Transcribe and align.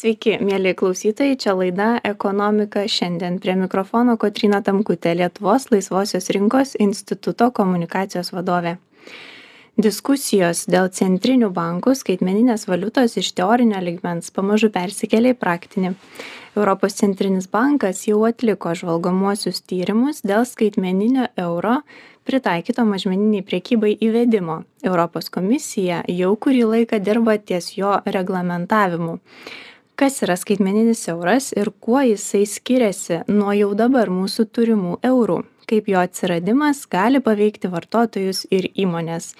Sveiki, 0.00 0.38
mėly 0.40 0.70
klausytojai, 0.72 1.34
čia 1.36 1.52
laida 1.52 1.86
Ekonomika 2.08 2.86
šiandien. 2.88 3.34
Prie 3.42 3.52
mikrofono 3.60 4.14
Kotrina 4.16 4.62
Tamkutė, 4.64 5.12
Lietuvos 5.18 5.66
laisvosios 5.68 6.30
rinkos 6.32 6.72
instituto 6.80 7.50
komunikacijos 7.52 8.32
vadovė. 8.32 8.78
Diskusijos 9.76 10.64
dėl 10.72 10.88
centrinių 10.96 11.52
bankų 11.52 11.92
skaitmeninės 12.00 12.64
valiutos 12.70 13.18
iš 13.20 13.34
teorinio 13.36 13.84
ligmens 13.84 14.32
pamažu 14.32 14.72
persikėlė 14.72 15.34
į 15.34 15.40
praktinį. 15.42 15.92
Europos 16.56 16.96
centrinis 16.96 17.52
bankas 17.52 18.06
jau 18.08 18.24
atliko 18.30 18.72
žvalgomuosius 18.72 19.60
tyrimus 19.68 20.24
dėl 20.24 20.48
skaitmeninio 20.48 21.28
euro 21.36 21.82
pritaikyto 22.24 22.88
mažmeniniai 22.88 23.44
priekybai 23.44 23.98
įvedimo. 24.00 24.62
Europos 24.80 25.28
komisija 25.28 26.06
jau 26.08 26.36
kurį 26.40 26.68
laiką 26.74 27.04
dirba 27.04 27.36
ties 27.36 27.74
jo 27.76 27.98
reglamentavimu 28.08 29.20
kas 30.00 30.22
yra 30.24 30.32
skaitmeninis 30.40 31.02
euras 31.12 31.50
ir 31.52 31.68
kuo 31.84 32.00
jisai 32.00 32.46
skiriasi 32.48 33.18
nuo 33.28 33.52
jau 33.52 33.74
dabar 33.76 34.08
mūsų 34.08 34.46
turimų 34.56 34.94
eurų 35.04 35.42
kaip 35.68 35.90
jo 35.92 36.00
atsiradimas 36.00 36.86
gali 36.90 37.20
paveikti 37.20 37.68
vartotojus 37.70 38.46
ir 38.50 38.70
įmones 38.72 39.34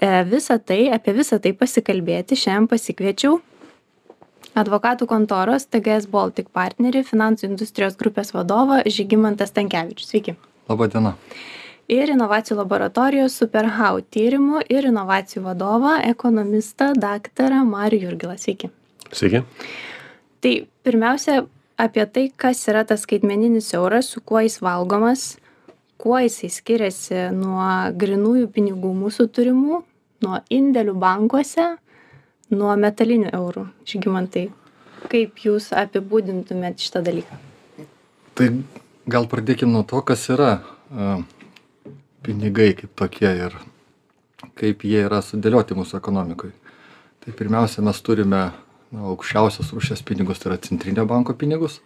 e, 0.00 0.08
visa 0.30 0.56
tai 0.58 0.86
apie 0.96 1.12
visa 1.18 1.36
tai 1.44 1.52
pasikalbėti 1.60 2.38
šiandien 2.40 2.70
pasikviečiau 2.72 3.36
advokatų 4.62 5.10
kontoros 5.10 5.68
tgs 5.68 6.08
baltic 6.14 6.48
partnerį 6.56 7.04
finansų 7.10 7.50
industrijos 7.50 7.98
grupės 8.00 8.32
vadovą 8.34 8.80
žygimantą 8.88 9.46
stankevičių. 9.50 10.08
Sveiki. 10.08 10.36
Laba 10.72 10.88
diena 10.88 11.12
ir 11.88 12.14
inovacijų 12.14 12.56
laboratorijos 12.62 13.36
superhau 13.42 14.00
tyrimų 14.16 14.64
ir 14.72 14.88
inovacijų 14.88 15.44
vadovą 15.50 15.98
ekonomistą 16.08 16.94
daktarą 16.96 17.62
marių 17.68 18.02
jurgilą. 18.06 18.40
Sveiki. 18.40 18.72
Sveiki 19.12 19.44
tai 20.40 20.54
pirmiausia 20.86 21.42
apie 21.78 22.06
tai 22.06 22.28
kas 22.36 22.64
yra 22.70 22.84
tas 22.84 23.04
skaitmeninis 23.06 23.72
euras 23.78 24.10
su 24.12 24.20
kuo 24.20 24.40
jis 24.44 24.60
valgomas 24.62 25.36
kuo 25.98 26.18
jisai 26.22 26.50
skiriasi 26.54 27.28
nuo 27.34 27.66
grynųjų 27.98 28.46
pinigų 28.54 28.92
mūsų 29.02 29.28
turimų 29.34 29.82
nuo 30.24 30.40
indėlių 30.50 30.94
bankuose 30.98 31.66
nuo 32.54 32.74
metalinių 32.78 33.32
eurų. 33.34 33.66
Žygimantai 33.86 34.46
kaip 35.10 35.42
jūs 35.42 35.72
apibūdintumėt 35.76 36.82
šitą 36.82 37.02
dalyką? 37.06 37.38
Tai 38.38 38.48
gal 39.10 39.26
pradėkim 39.30 39.72
nuo 39.74 39.82
to 39.88 40.00
kas 40.06 40.28
yra 40.30 40.52
a, 40.58 41.18
pinigai 42.22 42.70
kaip 42.78 42.94
tokie 42.98 43.30
ir 43.30 43.58
kaip 44.58 44.86
jie 44.86 45.02
yra 45.06 45.18
sudėlioti 45.22 45.76
mūsų 45.78 45.98
ekonomikoj. 45.98 46.54
Tai 47.24 47.34
pirmiausia 47.38 47.82
mes 47.82 47.98
turime 48.06 48.48
na 48.94 49.08
aukščiausios 49.12 49.72
rūšies 49.74 50.04
pinigus 50.06 50.40
tai 50.40 50.52
yra 50.52 50.60
centrinio 50.64 51.04
banko 51.08 51.34
pinigus. 51.36 51.80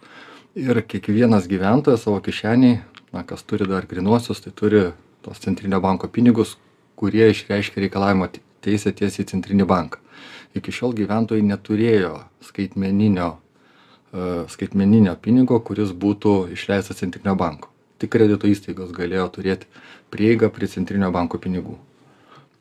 Ir 0.55 0.77
kiekvienas 0.85 1.47
gyventojas 1.49 2.05
savo 2.05 2.19
kišenėj 2.23 2.77
na 3.13 3.23
kas 3.27 3.43
turi 3.45 3.67
dar 3.69 3.85
grynuosius 3.89 4.41
tai 4.43 4.53
turi 4.55 4.85
tuos 5.25 5.41
centrinio 5.41 5.79
banko 5.81 6.07
pinigus 6.07 6.57
kurie 6.95 7.29
išreiškia 7.29 7.85
reikalavimo 7.85 8.29
teisę 8.63 8.93
tiesiai 8.95 9.25
į 9.25 9.29
centrinį 9.33 9.67
banką. 9.69 9.99
Iki 10.57 10.73
šiol 10.73 10.93
gyventojai 10.97 11.43
neturėjo 11.45 12.13
skaitmeninio 12.47 13.29
e, 13.33 14.43
skaitmeninio 14.53 15.15
pinigo 15.21 15.59
kuris 15.65 15.91
būtų 15.91 16.53
išleistas 16.55 17.01
centrinio 17.01 17.35
banko. 17.39 17.71
Tik 17.99 18.13
kredito 18.13 18.49
įstaigos 18.49 18.93
galėjo 18.95 19.27
turėti 19.35 19.69
prieigą 20.13 20.51
prie 20.53 20.69
centrinio 20.69 21.09
banko 21.13 21.41
pinigų. 21.41 21.75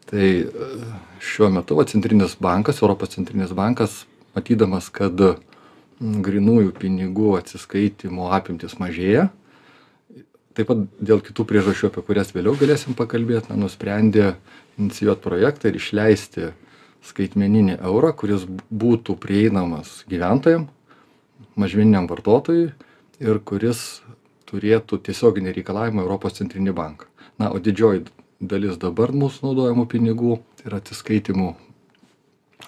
Tai 0.08 0.28
e, 0.42 0.70
šiuo 1.22 1.52
metu 1.52 1.76
va 1.78 1.86
centrinis 1.88 2.36
bankas 2.40 2.82
europos 2.82 3.14
centrinis 3.14 3.52
bankas 3.56 4.02
matydamas 4.36 4.88
kad 4.94 5.20
grynųjų 6.02 6.72
pinigų 6.78 7.36
atsiskaitymo 7.38 8.32
apimtys 8.34 8.78
mažėja. 8.80 9.28
Taip 10.52 10.68
pat 10.68 10.82
dėl 11.00 11.22
kitų 11.24 11.46
priežasčių 11.48 11.88
apie 11.88 12.02
kurias 12.04 12.34
vėliau 12.34 12.56
galėsim 12.60 12.96
pakalbėt 12.98 13.48
na 13.48 13.56
nusprendė 13.56 14.34
inicijuot 14.80 15.22
projektą 15.24 15.70
ir 15.70 15.78
išleisti 15.78 16.50
skaitmeninį 17.06 17.78
eurą 17.80 18.12
kuris 18.16 18.44
būtų 18.68 19.16
prieinamas 19.22 20.02
gyventojam 20.10 20.68
mažmeniniam 21.56 22.08
vartotojui 22.10 22.72
ir 23.22 23.40
kuris 23.48 24.02
turėtų 24.50 25.00
tiesioginį 25.06 25.54
reikalavimą 25.56 26.04
europos 26.04 26.36
centrinį 26.36 26.74
banką. 26.76 27.08
Na 27.40 27.48
o 27.48 27.58
didžioji 27.62 28.04
dalis 28.40 28.76
dabar 28.76 29.14
mūsų 29.16 29.46
naudojamų 29.48 29.86
pinigų 29.88 30.38
yra 30.66 30.82
atsiskaitymų 30.82 31.54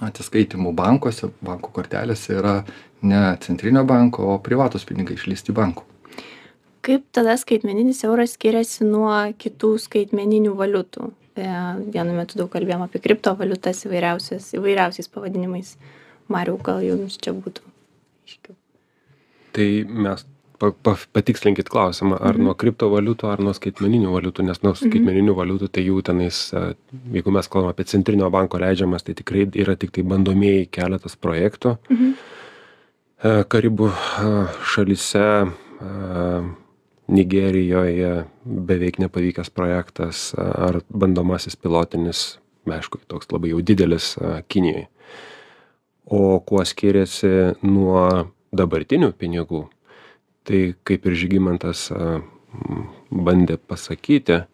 atsiskaitymų 0.03 0.72
bankuose 0.77 1.31
bankų 1.44 1.71
kortelėse 1.77 2.34
yra 2.38 2.55
ne 3.06 3.21
centrinio 3.44 3.84
banko 3.87 4.27
o 4.34 4.38
privatūs 4.43 4.87
pinigai 4.88 5.19
išleisti 5.19 5.55
bankų. 5.55 5.84
Kaip 6.84 7.06
tada 7.16 7.37
skaitmeninis 7.41 8.03
euras 8.05 8.34
skiriasi 8.37 8.84
nuo 8.84 9.12
kitų 9.41 9.71
skaitmeninių 9.87 10.53
valiutų? 10.59 11.12
E, 11.34 11.47
vienu 11.94 12.16
metu 12.16 12.37
daug 12.38 12.50
kalbėjom 12.53 12.84
apie 12.84 13.00
kriptovaliutas 13.05 13.87
įvairiausias 13.87 14.50
įvairiausiais 14.59 15.09
pavadinimais. 15.15 15.75
Mariau 16.28 16.59
gal 16.61 16.84
jums 16.84 17.16
čia 17.21 17.32
būtų 17.37 17.65
aiškiau? 18.25 18.56
Tai 19.56 19.66
mes 20.05 20.26
pa, 20.59 20.71
pa, 20.73 20.95
patikslinkit 21.17 21.69
klausimą, 21.73 22.19
ar 22.19 22.37
mhm. 22.37 22.49
nuo 22.49 22.55
kriptovaliutų, 22.59 23.29
ar 23.31 23.43
nuo 23.45 23.55
skaitmeninių 23.57 24.13
valiutų, 24.15 24.47
nes 24.49 24.63
nuo 24.63 24.75
mhm. 24.75 24.91
skaitmeninių 24.91 25.37
valiutų 25.39 25.71
tai 25.75 25.87
jų 25.89 26.03
tenais, 26.07 26.47
jeigu 27.15 27.35
mes 27.35 27.51
kalbame 27.51 27.75
apie 27.75 27.89
centrinio 27.91 28.31
banko 28.35 28.61
leidžiamas, 28.63 29.07
tai 29.07 29.17
tikrai 29.19 29.47
yra 29.65 29.77
tik 29.81 29.95
tai 29.97 30.07
bandomieji 30.15 30.69
keletas 30.75 31.19
projektų. 31.21 31.77
Mhm. 31.91 32.17
Karibų 33.25 33.89
šalyse, 34.69 35.29
Nigerijoje 37.05 38.25
beveik 38.45 38.97
nepavykęs 39.01 39.51
projektas 39.53 40.31
ar 40.37 40.79
bandomasis 40.89 41.57
pilotinis, 41.61 42.39
aišku, 42.65 43.03
toks 43.09 43.29
labai 43.33 43.51
jau 43.53 43.61
didelis 43.61 44.15
Kinijoje. 44.49 44.87
O 46.05 46.41
kuo 46.45 46.65
skiriasi 46.65 47.57
nuo 47.65 48.33
dabartinių 48.57 49.13
pinigų, 49.17 49.65
tai 50.44 50.60
kaip 50.87 51.06
ir 51.09 51.16
žygimantas 51.19 51.88
bandė 53.10 53.56
pasakyti, 53.59 54.44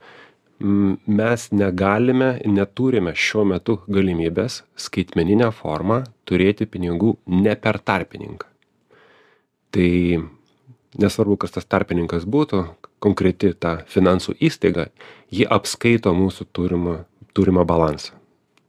mes 0.61 1.47
negalime, 1.57 2.35
neturime 2.45 3.15
šiuo 3.17 3.47
metu 3.49 3.79
galimybės 3.89 4.61
skaitmeninę 4.77 5.49
formą 5.57 6.03
turėti 6.29 6.69
pinigų 6.69 7.15
ne 7.33 7.55
per 7.57 7.81
tarpininką. 7.81 8.47
Tai 9.71 9.91
nesvarbu, 11.01 11.39
kas 11.41 11.55
tas 11.57 11.69
tarpininkas 11.71 12.27
būtų, 12.29 12.65
konkreti 13.01 13.55
ta 13.55 13.79
finansų 13.89 14.37
įstaiga, 14.43 14.91
ji 15.33 15.47
apskaito 15.49 16.13
mūsų 16.17 16.49
turimą, 16.53 16.97
turimą 17.33 17.65
balansą. 17.65 18.19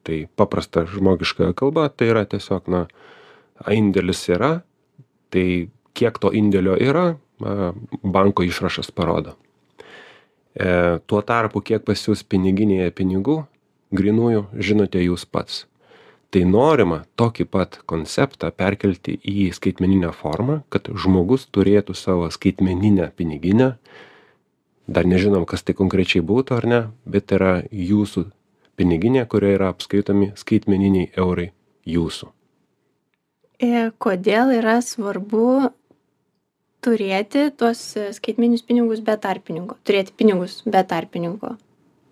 Tai 0.07 0.23
paprasta 0.39 0.85
žmogiška 0.89 1.51
kalba, 1.57 1.89
tai 1.89 2.09
yra 2.13 2.23
tiesiog, 2.29 2.69
na, 2.71 2.85
indėlis 3.69 4.23
yra, 4.31 4.61
tai 5.33 5.69
kiek 6.01 6.17
to 6.21 6.33
indėlio 6.33 6.75
yra, 6.81 7.05
banko 8.01 8.43
išrašas 8.43 8.91
parodo. 8.91 9.37
E, 10.53 10.99
tuo 11.05 11.21
tarpu, 11.21 11.61
kiek 11.63 11.85
pas 11.87 12.01
jūs 12.07 12.25
piniginėje 12.27 12.91
pinigų, 12.95 13.37
grinųjų, 13.95 14.47
žinote 14.59 15.01
jūs 15.03 15.25
pats. 15.25 15.65
Tai 16.31 16.43
norima 16.47 17.01
tokį 17.19 17.45
pat 17.51 17.77
konceptą 17.87 18.51
perkelti 18.55 19.17
į 19.19 19.49
skaitmeninę 19.55 20.13
formą, 20.15 20.61
kad 20.71 20.87
žmogus 20.91 21.47
turėtų 21.51 21.95
savo 21.95 22.29
skaitmeninę 22.31 23.09
piniginę, 23.15 23.73
dar 24.87 25.07
nežinom, 25.07 25.43
kas 25.47 25.63
tai 25.63 25.75
konkrečiai 25.75 26.23
būtų 26.23 26.55
ar 26.59 26.67
ne, 26.67 26.81
bet 27.03 27.31
yra 27.35 27.57
jūsų 27.71 28.29
piniginė, 28.79 29.25
kurioje 29.27 29.59
yra 29.59 29.71
apskaitomi 29.71 30.31
skaitmeniniai 30.39 31.11
eurai 31.19 31.51
jūsų. 31.87 32.31
E, 33.61 33.91
kodėl 34.01 34.55
yra 34.55 34.79
svarbu 34.81 35.71
turėti 36.85 37.47
tuos 37.57 37.81
e, 37.97 38.09
skaitmeninius 38.15 38.65
pinigus 38.67 39.01
be 39.05 39.15
tarpininko, 39.21 39.77
turėti 39.87 40.15
pinigus 40.17 40.61
be 40.65 40.81
tarpininko. 40.87 41.55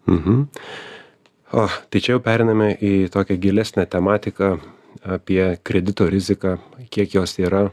Mhm. 0.09 0.43
O, 1.49 1.65
tai 1.89 2.01
čia 2.01 2.13
jau 2.15 2.21
periname 2.21 2.71
į 2.77 3.09
tokią 3.13 3.39
gilesnę 3.41 3.87
tematiką 3.89 4.51
apie 5.15 5.41
kredito 5.65 6.05
riziką, 6.09 6.57
kiek 6.93 7.15
jos 7.17 7.33
yra, 7.41 7.69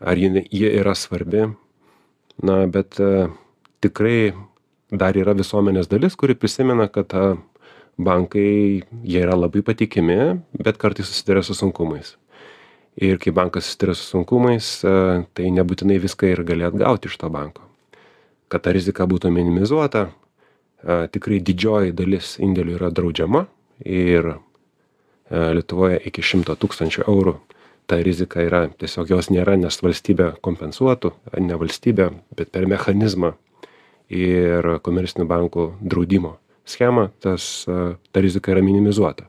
ar 0.00 0.18
ji, 0.18 0.42
ji 0.50 0.70
yra 0.80 0.94
svarbi. 0.98 1.46
Na, 2.42 2.58
bet 2.68 2.98
uh, 3.00 3.30
tikrai 3.80 4.34
dar 4.90 5.16
yra 5.16 5.36
visuomenės 5.38 5.88
dalis, 5.88 6.18
kuri 6.18 6.34
prisimena, 6.36 6.88
kad 6.92 7.14
uh, 7.16 7.38
bankai, 7.96 8.82
jie 9.06 9.22
yra 9.22 9.38
labai 9.38 9.62
patikimi, 9.64 10.18
bet 10.58 10.82
kartais 10.82 11.06
susiduria 11.08 11.46
su 11.46 11.56
sunkumais 11.56 12.16
ir 12.96 13.18
kai 13.18 13.32
bankas 13.32 13.64
susiduria 13.64 13.94
su 13.94 14.08
sunkumais 14.08 14.68
e, 14.84 14.92
tai 15.36 15.50
nebūtinai 15.52 15.98
viską 16.00 16.30
ir 16.32 16.42
gali 16.48 16.64
atgauti 16.64 17.10
iš 17.10 17.18
to 17.20 17.28
banko. 17.30 17.62
Kad 18.48 18.64
ta 18.64 18.72
rizika 18.72 19.04
būtų 19.06 19.30
minimizuota 19.34 20.06
e, 20.06 21.08
tikrai 21.12 21.42
didžioji 21.44 21.92
dalis 21.96 22.36
indėlių 22.40 22.78
yra 22.78 22.90
draudžiama 22.90 23.44
ir 23.84 24.30
e, 24.32 24.38
Lietuvoje 25.58 26.00
iki 26.08 26.24
100 26.24 26.56
tūkstančių 26.62 27.04
eurų 27.04 27.36
ta 27.86 28.00
rizika 28.02 28.40
yra 28.42 28.66
tiesiog 28.72 29.12
jos 29.12 29.28
nėra 29.30 29.58
nes 29.60 29.76
valstybė 29.82 30.32
kompensuotų 30.42 31.12
ne 31.38 31.58
valstybė 31.60 32.08
bet 32.38 32.50
per 32.50 32.66
mechanizmą 32.66 33.34
ir 34.08 34.78
komercinių 34.82 35.26
bankų 35.28 35.68
draudimo 35.82 36.38
schemą 36.66 37.10
tas 37.22 37.66
ta 37.66 38.22
rizika 38.22 38.50
yra 38.50 38.62
minimizuota. 38.62 39.28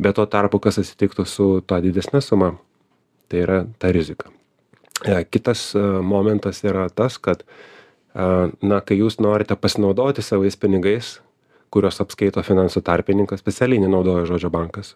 Bet 0.00 0.16
tuo 0.16 0.24
tarpu 0.26 0.60
kas 0.60 0.80
atsitiktų 0.80 1.26
su 1.28 1.48
ta 1.66 1.80
didesne 1.84 2.22
suma 2.24 2.54
tai 3.28 3.44
yra 3.44 3.60
ta 3.78 3.92
rizika. 3.94 4.30
E, 5.04 5.24
kitas 5.24 5.72
e, 5.74 5.84
momentas 6.02 6.62
yra 6.64 6.88
tas 6.88 7.18
kad 7.18 7.46
na 8.62 8.76
kai 8.78 8.94
jūs 9.00 9.16
norite 9.18 9.56
pasinaudoti 9.58 10.22
savais 10.22 10.54
pinigais 10.54 11.16
kuriuos 11.74 11.96
apskaito 11.98 12.42
finansų 12.46 12.84
tarpininkas 12.86 13.40
specialiai 13.42 13.82
nenaudoju 13.82 14.28
žodžio 14.28 14.50
bankas 14.54 14.92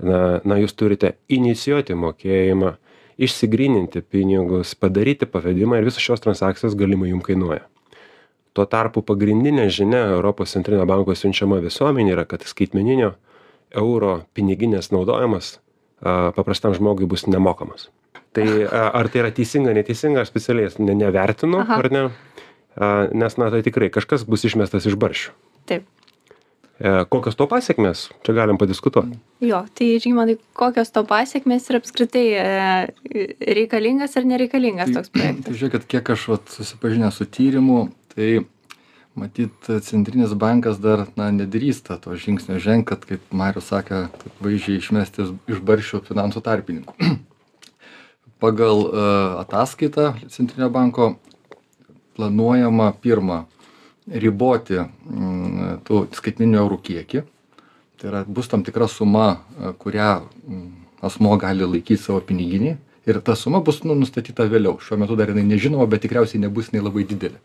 na 0.00 0.40
na 0.44 0.56
jūs 0.56 0.72
turite 0.72 1.12
inicijuoti 1.28 1.94
mokėjimą 1.94 2.72
išsigryninti 3.18 4.02
pinigus 4.02 4.74
padaryti 4.74 5.26
pavedimą 5.26 5.78
ir 5.78 5.88
visos 5.88 6.04
šios 6.04 6.20
transakcijos 6.20 6.76
galimai 6.76 7.10
jum 7.10 7.22
kainuoja. 7.24 7.64
Tuo 8.52 8.64
tarpu 8.68 9.02
pagrindinė 9.04 9.68
žinia 9.72 10.02
europos 10.14 10.52
centrinio 10.56 10.84
banko 10.88 11.14
siunčiama 11.14 11.60
visuomenei 11.64 12.12
yra 12.16 12.24
kad 12.28 12.44
skaitmeninio 12.44 13.14
euro 13.76 14.22
piniginės 14.36 14.92
naudojimas 14.92 15.56
paprastam 16.02 16.74
žmogui 16.76 17.08
bus 17.08 17.26
nemokamas. 17.26 17.88
Tai 18.36 18.46
ar 18.68 19.08
tai 19.08 19.22
yra 19.22 19.30
teisinga 19.32 19.72
neteisinga 19.72 20.20
aš 20.24 20.28
specialiai 20.32 20.68
ne 20.84 20.94
nevertinu 20.98 21.62
ar 21.64 21.90
ne? 21.92 22.06
A 22.76 23.08
nes 23.16 23.38
na 23.40 23.48
tai 23.50 23.62
tikrai 23.64 23.88
kažkas 23.88 24.26
bus 24.28 24.44
išmestas 24.44 24.84
iš 24.84 24.98
barščių. 25.00 25.30
Taip. 25.70 25.86
E, 26.76 26.90
kokios 27.08 27.38
to 27.40 27.46
pasiekmes, 27.48 28.10
čia 28.20 28.34
galim 28.36 28.58
padiskutuoti. 28.60 29.16
Jo, 29.40 29.62
tai 29.72 29.86
žymantai, 30.04 30.34
kokios 30.52 30.92
to 30.92 31.00
pasiekmes 31.08 31.70
ir 31.70 31.78
apskritai 31.78 32.24
e, 32.36 33.30
reikalingas 33.56 34.18
ar 34.20 34.26
nereikalingas 34.28 34.92
toks 34.92 35.08
Tai, 35.08 35.14
projektas? 35.16 35.46
tai 35.48 35.56
žiūrėkit, 35.62 35.86
kiek 35.94 36.10
aš 36.12 36.26
vat, 36.34 36.52
susipažinęs 36.52 37.16
su 37.16 37.24
tyrimu, 37.32 37.78
tai 38.12 38.42
matyt, 39.16 39.70
centrinis 39.86 40.34
bankas 40.36 40.78
dar 40.82 41.06
nedrįsta 41.16 41.98
to 42.02 42.16
žingsnio 42.20 42.60
žengti, 42.62 42.88
kad, 42.92 43.06
kaip 43.08 43.32
Marius 43.32 43.70
sakė, 43.72 44.06
taip 44.22 44.44
vaizdžiai 44.44 44.80
išmesti 44.82 45.30
iš 45.52 45.62
barščių 45.66 46.02
finansų 46.08 46.42
tarpininkų. 46.44 47.16
Pagal 48.44 48.82
uh, 48.84 49.00
ataskaitą 49.40 50.12
centrinio 50.28 50.68
banko 50.70 51.14
planuojama 52.16 52.92
pirmą 53.00 53.44
riboti 54.06 54.78
mm, 54.80 55.80
tų 55.86 56.06
skaitmeninių 56.16 56.60
eurų 56.62 56.78
kiekį. 56.88 57.22
Tai 57.96 58.10
yra, 58.10 58.24
bus 58.28 58.48
tam 58.52 58.62
tikra 58.64 58.88
suma, 58.92 59.28
e, 59.56 59.72
kurią 59.80 60.10
mm, 60.20 60.66
asmo 61.08 61.32
gali 61.40 61.64
laikyti 61.64 62.02
savo 62.02 62.20
piniginį 62.24 62.74
ir 63.08 63.20
ta 63.24 63.36
suma 63.38 63.62
bus 63.64 63.82
nu, 63.86 63.96
nustatyta 63.98 64.46
vėliau. 64.50 64.76
Šiuo 64.82 64.98
metu 65.00 65.16
dar 65.18 65.32
jinai 65.32 65.46
nežinoma, 65.48 65.86
bet 65.90 66.04
tikriausiai 66.04 66.42
nebus 66.42 66.70
jinai 66.70 66.84
labai 66.84 67.06
didelė. 67.08 67.40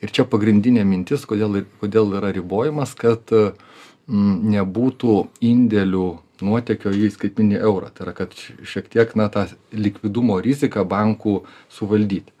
Ir 0.00 0.12
čia 0.16 0.24
pagrindinė 0.28 0.84
mintis, 0.88 1.26
kodėl, 1.28 1.62
kodėl 1.82 2.16
yra 2.16 2.32
ribojimas, 2.32 2.94
kad 2.98 3.28
mm, 3.30 4.34
nebūtų 4.56 5.16
indėlių 5.44 6.08
nuotekio 6.44 6.92
į 6.96 7.10
skaitminį 7.14 7.60
eurą. 7.60 7.90
Tai 7.94 8.06
yra, 8.06 8.14
kad 8.16 8.36
šiek 8.36 8.88
tiek 8.92 9.12
na, 9.18 9.28
tą 9.32 9.46
likvidumo 9.76 10.40
riziką 10.40 10.86
bankų 10.88 11.40
suvaldyti. 11.72 12.32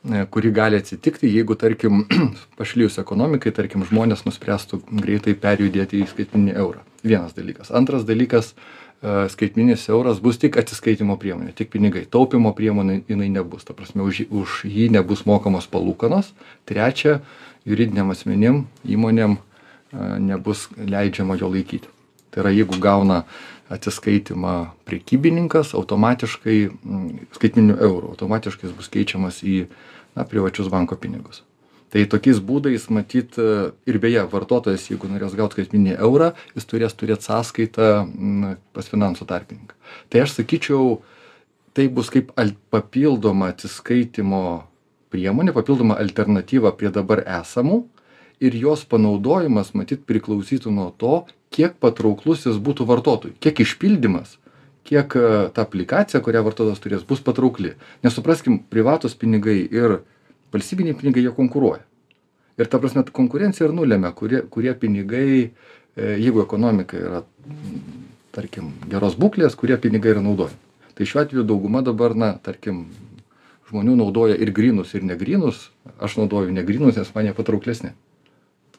E, 0.00 0.24
kuri 0.32 0.52
gali 0.56 0.78
atsitikti, 0.80 1.28
jeigu, 1.28 1.56
tarkim, 1.60 2.04
pašlyjus 2.60 3.00
ekonomikai, 3.02 3.52
tarkim, 3.56 3.84
žmonės 3.88 4.24
nuspręstų 4.28 4.82
greitai 5.00 5.36
perjudėti 5.40 6.00
į 6.00 6.08
skaitminį 6.12 6.54
eurą. 6.56 6.84
Vienas 7.04 7.34
dalykas. 7.36 7.72
Antras 7.76 8.06
dalykas, 8.08 8.54
e, 8.54 8.89
skaitminis 9.02 9.86
euras 9.88 10.20
bus 10.20 10.36
tik 10.40 10.58
atsiskaitimo 10.60 11.16
priemonė, 11.20 11.54
tik 11.56 11.70
pinigai. 11.72 12.04
Taupimo 12.04 12.52
priemonė 12.56 13.00
jinai 13.08 13.30
nebus, 13.32 13.64
ta 13.64 13.76
prasme, 13.76 14.04
už, 14.04 14.26
už 14.28 14.58
jį 14.68 14.90
nebus 14.92 15.24
mokamos 15.28 15.68
palūkanos. 15.72 16.34
Trečia, 16.68 17.20
juridiniam 17.64 18.12
asmenim, 18.12 18.66
įmonėm 18.84 19.38
e, 19.38 19.40
nebus 20.20 20.68
leidžiama 20.76 21.38
jo 21.40 21.48
laikyti. 21.48 21.88
Tai 22.30 22.44
yra, 22.44 22.52
jeigu 22.54 22.76
gauna 22.82 23.24
atsiskaitimą 23.72 24.56
prekybininkas, 24.86 25.72
automatiškai 25.78 26.58
skaitminių 27.36 27.78
eurų, 27.80 28.12
automatiškai 28.14 28.68
jis 28.68 28.76
bus 28.76 28.90
keičiamas 28.92 29.40
į 29.46 29.62
na, 30.18 30.26
privačius 30.28 30.68
banko 30.70 30.98
pinigus. 31.00 31.40
Tai 31.90 32.04
tokiais 32.06 32.38
būdais 32.46 32.84
matyt 32.94 33.34
ir 33.38 33.98
beje, 34.02 34.22
vartotojas, 34.30 34.86
jeigu 34.92 35.10
norės 35.10 35.34
gauti 35.38 35.58
skaitminį 35.58 35.96
eurą, 35.98 36.32
jis 36.54 36.68
turės 36.70 36.94
turėti 36.94 37.26
sąskaitą 37.26 37.88
na, 38.06 38.52
pas 38.76 38.86
finansų 38.86 39.26
tarpininką. 39.26 39.74
Tai 40.12 40.22
aš 40.22 40.36
sakyčiau, 40.38 41.00
tai 41.74 41.88
bus 41.90 42.12
kaip 42.14 42.30
al 42.38 42.54
papildoma 42.70 43.50
atsiskaitimo 43.50 44.42
priemonė, 45.10 45.54
papildoma 45.56 45.98
alternatyva 45.98 46.70
prie 46.78 46.92
dabar 46.94 47.24
esamų 47.26 47.82
ir 48.40 48.54
jos 48.54 48.86
panaudojimas 48.86 49.74
matyt 49.74 50.06
priklausytų 50.06 50.70
nuo 50.70 50.92
to, 50.94 51.24
kiek 51.50 51.74
patrauklus 51.82 52.46
jis 52.46 52.62
būtų 52.62 52.86
vartotojui, 52.86 53.34
kiek 53.42 53.66
išpildymas 53.66 54.38
kiek 54.90 55.14
ta 55.54 55.62
aplikacija, 55.62 56.22
kurią 56.24 56.42
vartotojas 56.46 56.80
turės, 56.82 57.04
bus 57.06 57.20
patraukli. 57.22 57.74
Nes 58.02 58.16
supraskim, 58.16 58.58
privatus 58.72 59.14
pinigai 59.18 59.60
ir 59.62 60.00
valstybiniai 60.54 60.98
pinigai 60.98 61.24
jie 61.26 61.34
konkuruoja. 61.36 61.84
Ir 62.60 62.68
ta 62.68 62.80
prasme, 62.80 63.04
konkurencija 63.16 63.68
ir 63.68 63.76
nulėmė, 63.76 64.10
kurie, 64.16 64.42
kurie 64.52 64.74
pinigai, 64.76 65.30
e, 65.96 66.08
jeigu 66.20 66.42
ekonomika 66.42 66.98
yra, 66.98 67.22
tarkim, 68.36 68.74
geros 68.90 69.16
būklės, 69.20 69.56
kurie 69.56 69.78
pinigai 69.80 70.16
yra 70.16 70.24
naudojami. 70.24 70.58
Tai 70.98 71.06
šiuo 71.08 71.22
atveju 71.22 71.46
dauguma 71.48 71.80
dabar, 71.86 72.12
na, 72.18 72.34
tarkim, 72.44 72.84
žmonių 73.70 73.96
naudoja 74.02 74.36
ir 74.36 74.50
grinus, 74.52 74.92
ir 74.98 75.06
negrinus. 75.06 75.68
Aš 76.02 76.18
naudoju 76.18 76.52
negrinus, 76.52 76.98
nes 76.98 77.14
man 77.14 77.28
jie 77.28 77.34
patrauklesni. 77.36 77.94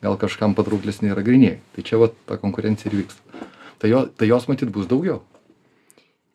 Gal 0.04 0.18
kažkam 0.20 0.56
patrauklesni 0.58 1.12
yra 1.14 1.24
griniai. 1.26 1.60
Tai 1.76 1.86
čia 1.88 2.00
va 2.02 2.12
ta 2.28 2.38
konkurencija 2.42 2.92
ir 2.92 3.04
vyksta. 3.04 3.42
Tai, 3.82 3.90
jo, 3.90 4.06
tai 4.18 4.30
jos 4.30 4.48
matyt 4.50 4.70
bus 4.74 4.90
daugiau. 4.90 5.22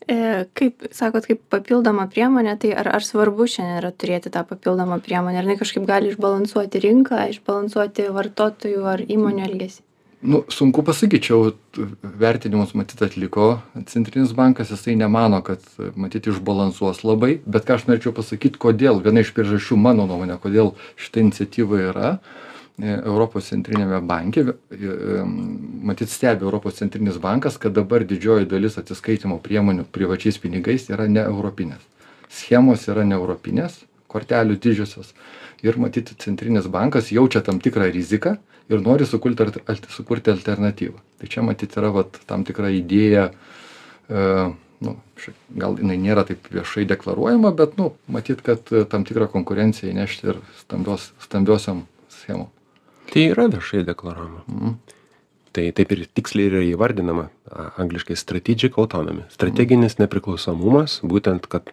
E, 0.06 0.44
kaip 0.54 0.84
sakot, 0.94 1.24
kaip 1.26 1.40
papildoma 1.50 2.04
priemonė, 2.10 2.54
tai 2.62 2.70
ar, 2.78 2.92
ar 2.94 3.02
svarbu 3.02 3.48
šiandien 3.50 3.80
yra 3.80 3.90
turėti 3.90 4.30
tą 4.30 4.44
papildomą 4.46 5.00
priemonę? 5.02 5.40
Ar 5.40 5.48
jinai 5.48 5.58
kažkaip 5.58 5.88
gali 5.88 6.12
išbalansuoti 6.12 6.82
rinką, 6.84 7.24
išbalansuoti 7.34 8.06
vartotojų 8.14 8.86
ar 8.86 9.02
įmonių 9.02 9.42
elgesį? 9.48 9.82
Nu, 10.26 10.40
sunku 10.50 10.80
pasakyčiau, 10.86 11.52
vertinimus 12.22 12.72
matyt 12.78 13.02
atliko 13.04 13.58
Centrinis 13.90 14.32
bankas, 14.34 14.70
jisai 14.72 14.94
nemano, 14.98 15.42
kad 15.44 15.62
matyt 15.98 16.30
išbalansuos 16.30 17.02
labai, 17.04 17.36
bet 17.44 17.66
ką 17.66 17.76
aš 17.76 17.90
norėčiau 17.90 18.14
pasakyti, 18.16 18.62
kodėl, 18.62 19.02
viena 19.04 19.26
iš 19.26 19.34
priežasčių 19.36 19.76
mano 19.78 20.06
nuomonė, 20.08 20.38
kodėl 20.42 20.72
šita 21.02 21.22
iniciatyva 21.26 21.82
yra, 21.90 22.10
E, 22.16 22.55
Europos 22.78 23.46
centrinėme 23.48 24.02
banke, 24.04 24.42
e, 24.44 25.22
matyt 25.88 26.10
stebi 26.12 26.44
Europos 26.44 26.76
centrinis 26.76 27.16
bankas, 27.16 27.56
kad 27.56 27.72
dabar 27.72 28.04
didžioji 28.04 28.48
dalis 28.50 28.76
atsiskaitimo 28.76 29.38
priemonių 29.40 29.86
privačiais 29.88 30.36
pinigais 30.38 30.90
yra 30.92 31.06
ne 31.08 31.22
europinės. 31.24 31.80
Schemos 32.28 32.84
yra 32.92 33.06
ne 33.08 33.16
europinės, 33.16 33.78
kortelių 34.12 34.58
didžiosios. 34.60 35.14
Ir 35.64 35.78
matyt, 35.80 36.12
centrinis 36.20 36.68
bankas 36.68 37.08
jaučia 37.14 37.40
tam 37.40 37.62
tikrą 37.64 37.88
riziką 37.94 38.34
ir 38.68 38.84
nori 38.84 39.06
sukurti, 39.08 39.46
sukurti 39.88 40.34
alternatyvą. 40.34 41.00
Tai 41.16 41.30
čia 41.32 41.46
matyt 41.46 41.78
yra 41.80 41.94
vat, 41.94 42.20
tam 42.28 42.44
tikra 42.44 42.68
idėja, 42.76 43.30
e, 44.10 44.26
nu, 44.84 44.94
gal 45.56 45.78
jinai 45.80 45.96
nėra 45.96 46.26
taip 46.28 46.52
viešai 46.52 46.84
deklaruojama, 46.92 47.54
bet 47.56 47.80
nu, 47.80 47.94
matyt, 48.04 48.44
kad 48.44 48.68
tam 48.92 49.08
tikrą 49.08 49.30
konkurenciją 49.32 49.94
įnešti 49.96 50.28
ir 50.34 50.44
stambios, 50.60 51.08
stambiosiam 51.24 51.86
schemom. 52.12 52.52
Tai 53.12 53.24
yra 53.32 53.48
viešai 53.52 53.84
deklaruojama. 53.86 54.44
Mhm. 54.48 54.76
Tai 55.56 55.64
taip 55.72 55.92
ir 55.94 56.04
tiksliai 56.12 56.50
yra 56.50 56.60
įvardinama, 56.68 57.30
angliškai 57.80 58.16
strategic 58.18 58.76
autonomy. 58.76 59.24
Strateginis 59.32 59.96
nepriklausomumas, 59.96 60.98
būtent, 61.00 61.46
kad 61.48 61.70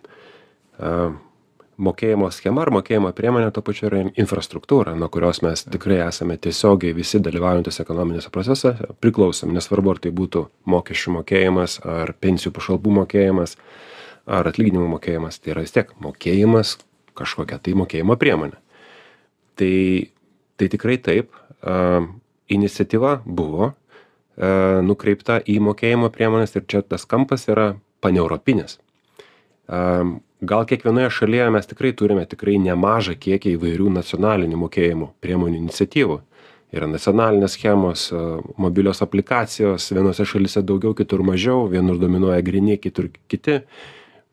a, 0.79 1.11
mokėjimo 1.83 2.29
schema 2.31 2.63
ar 2.63 2.71
mokėjimo 2.73 3.11
priemonė 3.15 3.49
to 3.53 3.63
pačiu 3.65 3.87
yra 3.89 4.01
infrastruktūra, 4.07 4.93
nuo 4.99 5.09
kurios 5.11 5.41
mes 5.45 5.65
tikrai 5.65 5.99
esame 6.05 6.37
tiesiogiai 6.37 6.95
visi 6.95 7.21
dalyvaujantis 7.23 7.81
ekonominėse 7.83 8.31
procesuose 8.33 8.93
priklausom, 9.03 9.53
nesvarbu 9.55 9.95
ar 9.95 10.01
tai 10.03 10.13
būtų 10.15 10.45
mokesčių 10.69 11.17
mokėjimas, 11.17 11.79
ar 11.83 12.13
pensijų 12.23 12.53
pašalpų 12.55 12.97
mokėjimas, 13.01 13.57
ar 14.29 14.47
atlyginimų 14.47 14.93
mokėjimas, 14.95 15.41
tai 15.41 15.55
yra 15.55 15.65
vis 15.65 15.75
tiek 15.75 15.91
mokėjimas 16.03 16.77
kažkokia 17.17 17.59
tai 17.61 17.75
mokėjimo 17.77 18.17
priemonė. 18.21 18.57
Tai 19.59 19.73
tai 20.57 20.69
tikrai 20.72 20.98
taip. 21.01 21.31
A 21.63 22.03
iniciatyva 22.51 23.22
buvo 23.25 23.72
a 23.72 24.81
nukreipta 24.81 25.39
į 25.45 25.60
mokėjimo 25.62 26.10
priemones 26.13 26.55
ir 26.57 26.65
čia 26.67 26.81
tas 26.81 27.05
kampas 27.05 27.45
yra 27.51 27.74
paneuropinis. 28.01 28.79
A 29.69 30.03
gal 30.41 30.65
kiekvienoje 30.67 31.12
šalyje 31.13 31.50
mes 31.53 31.69
tikrai 31.69 31.93
turime 31.95 32.25
tikrai 32.27 32.57
nemažą 32.60 33.15
kiekį 33.15 33.55
įvairių 33.57 33.93
nacionalinių 34.00 34.60
mokėjimo 34.65 35.13
priemonių 35.24 35.62
iniciatyvų. 35.62 36.19
Yra 36.74 36.88
nacionalinės 36.89 37.53
schemos 37.53 38.07
mobilios 38.57 39.03
aplikacijos 39.05 39.91
vienose 39.93 40.25
šalyse 40.25 40.63
daugiau 40.65 40.95
kitur 40.98 41.22
mažiau 41.22 41.67
vienur 41.69 42.00
dominuoja 42.01 42.41
gryni 42.41 42.79
kitur 42.81 43.12
kiti. 43.29 43.62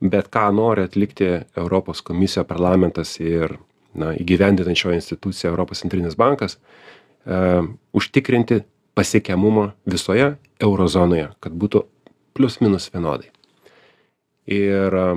Bet 0.00 0.30
ką 0.32 0.46
nori 0.56 0.86
atlikti 0.88 1.28
europos 1.60 2.00
komisija 2.00 2.46
parlamentas 2.48 3.18
ir 3.20 3.58
na 3.94 4.12
įgyvendinančioji 4.14 5.00
institucija 5.00 5.50
europos 5.50 5.82
centrinis 5.82 6.16
bankas 6.16 6.56
e, 6.56 7.62
užtikrinti 7.92 8.62
pasiekiamumą 8.94 9.70
visoje 9.86 10.34
euro 10.60 10.88
zonoje 10.88 11.30
kad 11.40 11.56
būtų 11.56 11.84
plius 12.34 12.60
minus 12.60 12.90
vienodai. 12.94 13.30
Ir 14.46 14.94
e, 14.94 15.08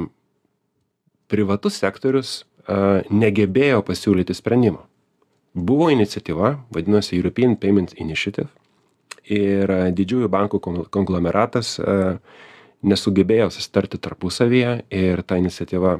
privatus 1.30 1.78
sektorius 1.82 2.34
e, 2.42 3.04
negebėjo 3.10 3.84
pasiūlyti 3.86 4.36
sprendimo. 4.38 4.88
Buvo 5.54 5.92
iniciatyva 5.94 6.58
vadinosi 6.74 7.16
european 7.20 7.56
payment 7.56 7.94
initiative 8.02 8.50
ir 9.30 9.70
didžiųjų 9.94 10.28
bankų 10.28 10.60
konglomeratas 10.92 11.78
nesugebėjo 12.84 13.52
susitarti 13.54 14.00
tarpusavyje 14.02 14.74
ir 14.92 15.22
ta 15.24 15.38
iniciatyva 15.40 16.00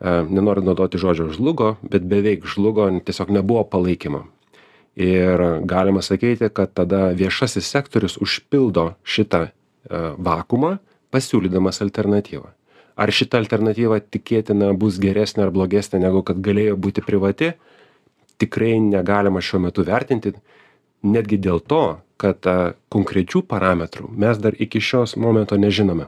nenoriu 0.00 0.64
naudoti 0.64 0.98
žodžio 0.98 1.30
žlugo, 1.32 1.76
bet 1.82 2.04
beveik 2.08 2.46
žlugo, 2.46 2.88
tiesiog 3.04 3.30
nebuvo 3.30 3.64
palaikymo. 3.64 4.24
Ir 4.94 5.42
galima 5.66 6.02
sakyti, 6.02 6.48
kad 6.54 6.72
tada 6.74 7.08
viešasis 7.16 7.66
sektorius 7.66 8.18
užpildo 8.22 8.92
šitą 9.02 9.48
vakumą, 9.90 10.76
pasiūlydamas 11.14 11.82
alternatyvą. 11.82 12.50
Ar 12.94 13.10
šita 13.10 13.40
alternatyva 13.42 13.98
tikėtina 13.98 14.70
bus 14.78 15.00
geresnė 15.02 15.48
ar 15.48 15.54
blogesnė 15.54 16.04
negu 16.04 16.22
kad 16.26 16.38
galėjo 16.38 16.76
būti 16.78 17.02
privati, 17.02 17.52
tikrai 18.38 18.78
negalima 18.82 19.42
šiuo 19.42 19.64
metu 19.66 19.82
vertinti, 19.86 20.34
netgi 21.02 21.40
dėl 21.42 21.58
to, 21.58 21.98
kad 22.16 22.46
konkrečių 22.94 23.42
parametrų 23.50 24.12
mes 24.14 24.38
dar 24.38 24.54
iki 24.54 24.78
šios 24.78 25.16
momento 25.18 25.58
nežinome 25.58 26.06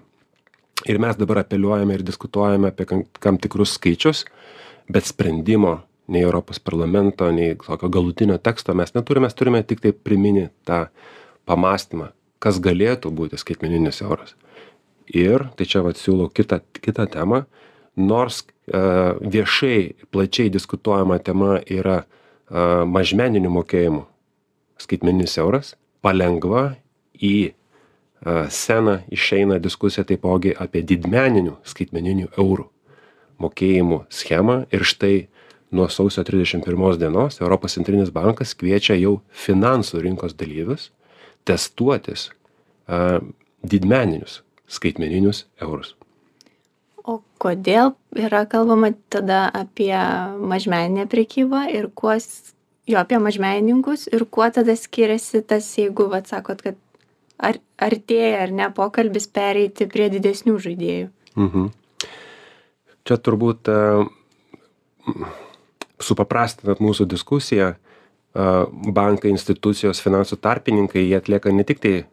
ir 0.85 1.01
mes 1.01 1.17
dabar 1.17 1.43
apeliuojame 1.45 1.95
ir 1.97 2.05
diskutuojame 2.07 2.73
apie 2.73 2.87
kam 3.21 3.39
tikrus 3.39 3.77
skaičius 3.79 4.25
bet 4.93 5.09
sprendimo 5.09 5.79
nei 6.13 6.23
europos 6.23 6.61
parlamento 6.61 7.31
nei 7.33 7.57
tokio 7.57 7.89
galutinio 7.89 8.39
teksto 8.39 8.75
mes 8.75 8.95
neturime 8.95 9.27
mes 9.27 9.35
turime 9.35 9.63
tiktai 9.63 9.93
priminį 9.93 10.49
tą 10.69 10.87
pamąstymą 11.47 12.13
kas 12.43 12.61
galėtų 12.63 13.13
būti 13.17 13.39
skaitmeninis 13.41 14.03
euras. 14.05 14.35
Ir 15.07 15.47
tai 15.57 15.67
čia 15.69 15.83
vat 15.87 16.01
siūlau 16.01 16.29
kitą 16.35 16.61
kitą 16.83 17.07
temą. 17.11 17.45
Nors 17.97 18.43
e, 18.43 18.81
viešai 19.23 20.09
plačiai 20.13 20.53
diskutuojama 20.53 21.19
tema 21.25 21.61
yra 21.63 22.03
e, 22.03 22.07
mažmeninių 22.85 23.53
mokėjimų 23.55 24.03
skaitmeninis 24.83 25.39
euras 25.41 25.73
palengva 26.05 26.75
į 27.17 27.55
sceną 28.25 29.01
išeina 29.13 29.59
diskusija 29.63 30.05
taipogi 30.09 30.55
apie 30.59 30.83
didmeninių 30.83 31.59
skaitmeninių 31.65 32.33
eurų 32.39 32.69
mokėjimų 33.43 34.05
schemą 34.09 34.63
ir 34.73 34.85
štai 34.89 35.27
nuo 35.77 35.89
sausio 35.93 36.25
31 36.25 36.99
dienos 36.99 37.41
Europos 37.41 37.77
centrinis 37.77 38.11
bankas 38.11 38.55
kviečia 38.55 38.97
jau 38.97 39.21
finansų 39.31 40.01
rinkos 40.07 40.35
dalyvius 40.39 40.91
testuotis 41.47 42.31
a, 42.89 43.21
didmeninius 43.63 44.41
skaitmeninius 44.67 45.45
eurus. 45.63 45.95
O 47.07 47.21
kodėl 47.39 47.93
yra 48.19 48.43
kalbama 48.51 48.91
tada 49.13 49.47
apie 49.55 49.95
mažmeninę 50.43 51.07
prekybą 51.11 51.67
ir 51.71 51.87
kuo, 51.95 52.17
jo 52.91 52.99
apie 52.99 53.21
mažmenininkus 53.23 54.09
ir 54.11 54.27
kuo 54.27 54.49
tada 54.51 54.75
skiriasi 54.75 55.45
tas, 55.47 55.69
jeigu, 55.79 56.09
vad 56.11 56.27
sakot, 56.27 56.65
kad 56.67 56.81
ar 57.39 57.59
artėja 57.83 58.45
ar 58.45 58.53
ne 58.55 58.69
pokalbis 58.75 59.29
pereiti 59.29 59.87
prie 59.91 60.09
didesnių 60.13 60.57
žaidėjų. 60.63 61.09
Mhm. 61.37 61.67
Čia 63.07 63.19
turbūt 63.23 63.69
e, 63.71 63.81
supaprastinant 66.03 66.81
mūsų 66.83 67.07
diskusiją, 67.11 67.75
e, 67.77 68.47
bankai, 68.97 69.31
institucijos, 69.31 70.01
finansų 70.03 70.41
tarpininkai, 70.43 71.05
jie 71.05 71.21
atlieka 71.21 71.53
ne 71.55 71.67
tik 71.69 71.83
tai 71.85 71.95
e, 72.01 72.07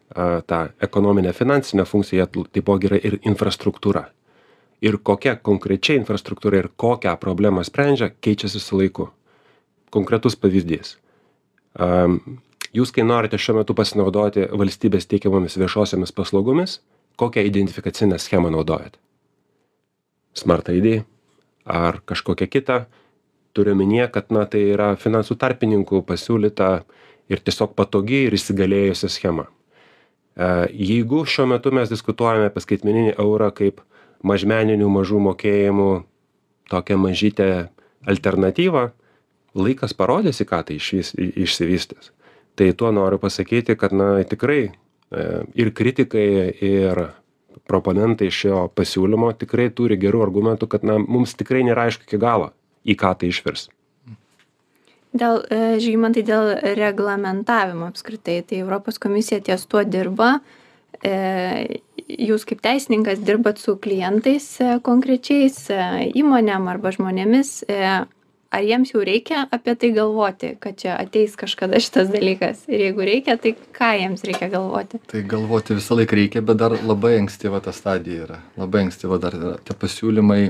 tą 0.46 0.60
ekonominę 0.84 1.32
finansinę 1.34 1.86
funkciją, 1.88 2.28
taipogi 2.52 2.92
yra 2.92 3.00
ir 3.00 3.18
infrastruktūra. 3.24 4.06
Ir 4.84 5.00
kokia 5.00 5.38
konkrečiai 5.40 5.96
infrastruktūra 6.02 6.60
ir 6.60 6.68
kokią 6.76 7.16
problemą 7.18 7.64
sprendžia, 7.64 8.12
keičiasi 8.20 8.60
su 8.60 8.78
laiku. 8.78 9.08
Konkretus 9.94 10.36
pavyzdys 10.36 10.98
jūs 12.74 12.92
kai 12.94 13.04
norite 13.06 13.38
šiuo 13.38 13.60
metu 13.60 13.76
pasinaudoti 13.76 14.48
valstybės 14.52 15.06
teikiamomis 15.10 15.58
viešosiomis 15.60 16.12
paslaugomis 16.14 16.80
kokią 17.20 17.44
identifikacinę 17.46 18.18
schemą 18.18 18.50
naudojat? 18.50 18.98
Smart 20.34 20.68
id 20.74 21.04
ar 21.64 22.00
kažkokią 22.04 22.48
kitą? 22.50 22.84
Turiu 23.54 23.72
omenyje 23.72 24.08
kad 24.10 24.32
na 24.34 24.44
tai 24.50 24.64
yra 24.74 24.94
finansų 24.98 25.36
tarpininkų 25.38 26.02
pasiūlyta 26.08 26.70
ir 27.30 27.40
tiesiog 27.40 27.76
patogi 27.78 28.24
ir 28.26 28.34
įsigalėjusi 28.34 29.08
schema. 29.08 29.46
E, 30.34 30.66
jeigu 30.74 31.22
šiuo 31.22 31.46
metu 31.52 31.70
mes 31.70 31.92
diskutuojame 31.92 32.50
apie 32.50 32.64
skaitmeninį 32.64 33.14
eurą 33.14 33.52
kaip 33.54 33.78
mažmeninių 34.26 34.90
mažų 34.90 35.22
mokėjimų 35.28 35.88
tokią 36.72 36.98
mažytę 36.98 37.48
alternatyvą 38.10 38.88
laikas 39.54 39.94
parodys 39.94 40.42
į 40.42 40.48
ką 40.50 40.60
tai 40.66 40.80
išsivystys 40.82 42.10
tai 42.54 42.72
tuo 42.72 42.90
noriu 42.94 43.18
pasakyti 43.18 43.76
kad 43.76 43.92
na 43.92 44.22
tikrai 44.24 44.62
e, 44.64 44.72
ir 45.54 45.70
kritikai 45.74 46.26
ir 46.64 47.00
proponentai 47.68 48.30
šio 48.30 48.66
pasiūlymo 48.76 49.32
tikrai 49.38 49.70
turi 49.74 49.98
gerų 50.00 50.24
argumentų 50.26 50.68
kad 50.70 50.84
na 50.86 50.98
mums 50.98 51.34
tikrai 51.38 51.64
nėra 51.66 51.88
aišku 51.88 52.06
iki 52.08 52.20
galo 52.20 52.52
į 52.84 52.96
ką 53.00 53.14
tai 53.20 53.30
išvirs. 53.32 53.68
Dėl 55.14 55.44
e, 55.46 55.62
žygimantai 55.82 56.24
dėl 56.26 56.52
reglamentavimo 56.78 57.88
apskritai 57.88 58.40
tai 58.42 58.60
europos 58.62 58.98
komisija 59.02 59.40
ties 59.46 59.66
tuo 59.70 59.84
dirba. 59.86 60.40
E, 61.04 61.80
jūs 62.04 62.46
kaip 62.48 62.62
teisininkas 62.64 63.22
dirbat 63.22 63.62
su 63.62 63.76
klientais 63.80 64.46
konkrečiais 64.86 65.66
įmonėm 66.18 66.66
arba 66.70 66.92
žmonėmis 66.94 67.60
ar 68.54 68.66
jiems 68.66 68.92
jau 68.94 69.02
reikia 69.06 69.44
apie 69.52 69.74
tai 69.80 69.90
galvoti 69.96 70.54
kad 70.60 70.76
čia 70.80 70.98
ateis 71.00 71.34
kažkada 71.40 71.80
šitas 71.82 72.10
dalykas? 72.12 72.64
Ir 72.70 72.86
jeigu 72.88 73.06
reikia 73.08 73.36
tai 73.40 73.54
ką 73.78 73.90
jiems 74.00 74.24
reikia 74.28 74.50
galvoti? 74.52 75.00
Tai 75.10 75.24
galvoti 75.34 75.78
visąlaik 75.78 76.14
reikia 76.20 76.42
bet 76.42 76.60
dar 76.62 76.76
labai 76.82 77.16
ankstyva 77.22 77.62
ta 77.64 77.72
stadija 77.72 78.28
yra. 78.28 78.38
Labai 78.60 78.86
ankstyva 78.88 79.18
dar 79.22 79.36
yra. 79.38 79.56
Tie 79.64 79.76
pasiūlymai 79.78 80.42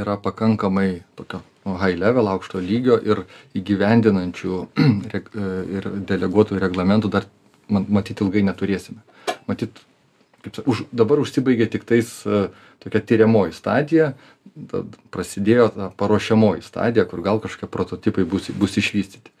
yra 0.00 0.16
pakankamai 0.22 1.02
tokio 1.18 1.42
nu 1.64 1.76
high 1.76 1.98
level 1.98 2.28
aukšto 2.30 2.62
lygio 2.64 2.96
ir 3.04 3.24
įgyvendinančių 3.58 4.62
ir 5.76 5.88
deleguotų 6.08 6.60
reglamentų 6.62 7.12
dar 7.12 7.28
man 7.70 7.86
matyt 7.88 8.22
ilgai 8.24 8.42
neturėsime. 8.46 9.02
Matyt 9.48 9.82
kaip 10.44 10.56
sa 10.56 10.64
už 10.68 10.84
dabar 10.92 11.20
užsibaigė 11.22 11.68
tiktais 11.70 12.12
e, 12.24 12.48
tokia 12.82 13.02
tiriamoji 13.04 13.56
stadija 13.56 14.12
tad 14.70 14.96
prasidėjo 15.14 15.68
ta 15.74 15.90
paruošiamoji 16.00 16.64
stadija 16.64 17.06
kur 17.08 17.22
gal 17.24 17.40
kažkokie 17.42 17.70
prototipai 17.70 18.24
bus 18.28 18.50
bus 18.56 18.78
išvystyti. 18.80 19.32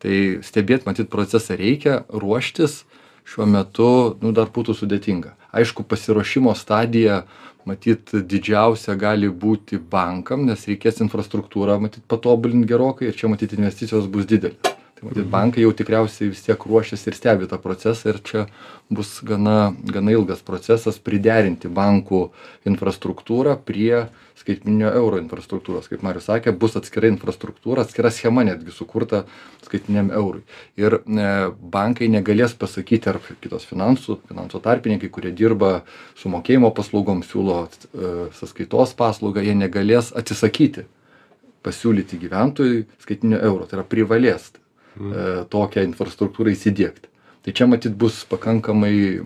Tai 0.00 0.16
stebėt 0.46 0.86
matyt 0.88 1.10
procesą 1.12 1.58
reikia 1.60 2.02
ruoštis 2.08 2.84
šiuo 3.28 3.46
metu 3.46 3.90
nu 4.24 4.32
dar 4.36 4.50
būtų 4.50 4.74
sudėtinga. 4.78 5.36
Aišku 5.52 5.84
pasiruošimo 5.86 6.54
stadija 6.56 7.24
matyt 7.68 8.14
didžiausia 8.14 8.96
gali 8.98 9.28
būti 9.28 9.78
bankam 9.78 10.46
nes 10.48 10.66
reikės 10.70 11.02
infrastruktūrą 11.04 11.78
matyt 11.82 12.06
patobulint 12.08 12.66
gerokai 12.66 13.10
ir 13.10 13.16
čia 13.16 13.30
matyt 13.32 13.56
investicijos 13.58 14.08
bus 14.10 14.28
didelės 14.30 14.69
tai 15.00 15.08
matyt 15.08 15.28
bankai 15.32 15.62
jau 15.64 15.72
tikriausiai 15.72 16.28
vis 16.28 16.42
tiek 16.44 16.60
ruošiasi 16.60 17.08
ir 17.08 17.16
stebi 17.16 17.46
tą 17.48 17.58
procesą 17.58 18.12
ir 18.12 18.18
čia 18.20 18.46
bus 18.90 19.20
gana 19.24 19.72
gana 19.84 20.12
ilgas 20.12 20.42
procesas 20.44 20.98
priderinti 21.00 21.70
bankų 21.72 22.26
infrastruktūrą 22.68 23.56
prie 23.64 24.08
skaitmeninio 24.40 24.90
euro 24.96 25.18
infrastruktūros. 25.20 25.88
Kaip 25.88 26.04
marius 26.04 26.28
sakė 26.28 26.52
bus 26.56 26.76
atskira 26.76 27.08
infrastruktūra 27.08 27.84
atskira 27.84 28.10
schema 28.12 28.44
netgi 28.44 28.72
sukurta 28.72 29.24
skaitmeniniam 29.64 30.12
eurui. 30.16 30.44
Ir 30.80 31.00
e, 31.00 31.26
bankai 31.76 32.08
negalės 32.12 32.56
pasakyti 32.58 33.12
ar 33.12 33.20
kitos 33.40 33.64
finansų 33.68 34.20
finansų 34.28 34.62
tarpininkai 34.64 35.12
kurie 35.12 35.32
dirba 35.36 35.82
su 36.16 36.32
mokėjimo 36.32 36.72
paslaugom 36.76 37.24
siūlo 37.24 37.62
e, 37.66 38.14
sąskaitos 38.36 38.96
paslaugą 39.00 39.44
jie 39.44 39.56
negalės 39.56 40.12
atsisakyti 40.16 40.86
pasiūlyti 41.64 42.16
gyventojui 42.20 42.84
skaitmeninio 43.00 43.42
euro. 43.44 43.68
Tai 43.68 43.80
yra 43.80 43.88
privalės 43.88 44.50
tokią 45.52 45.84
infrastruktūrą 45.88 46.54
įsidiegti. 46.54 47.08
Tai 47.40 47.54
čia 47.56 47.66
matyt 47.70 47.94
bus 47.96 48.20
pakankamai 48.28 49.22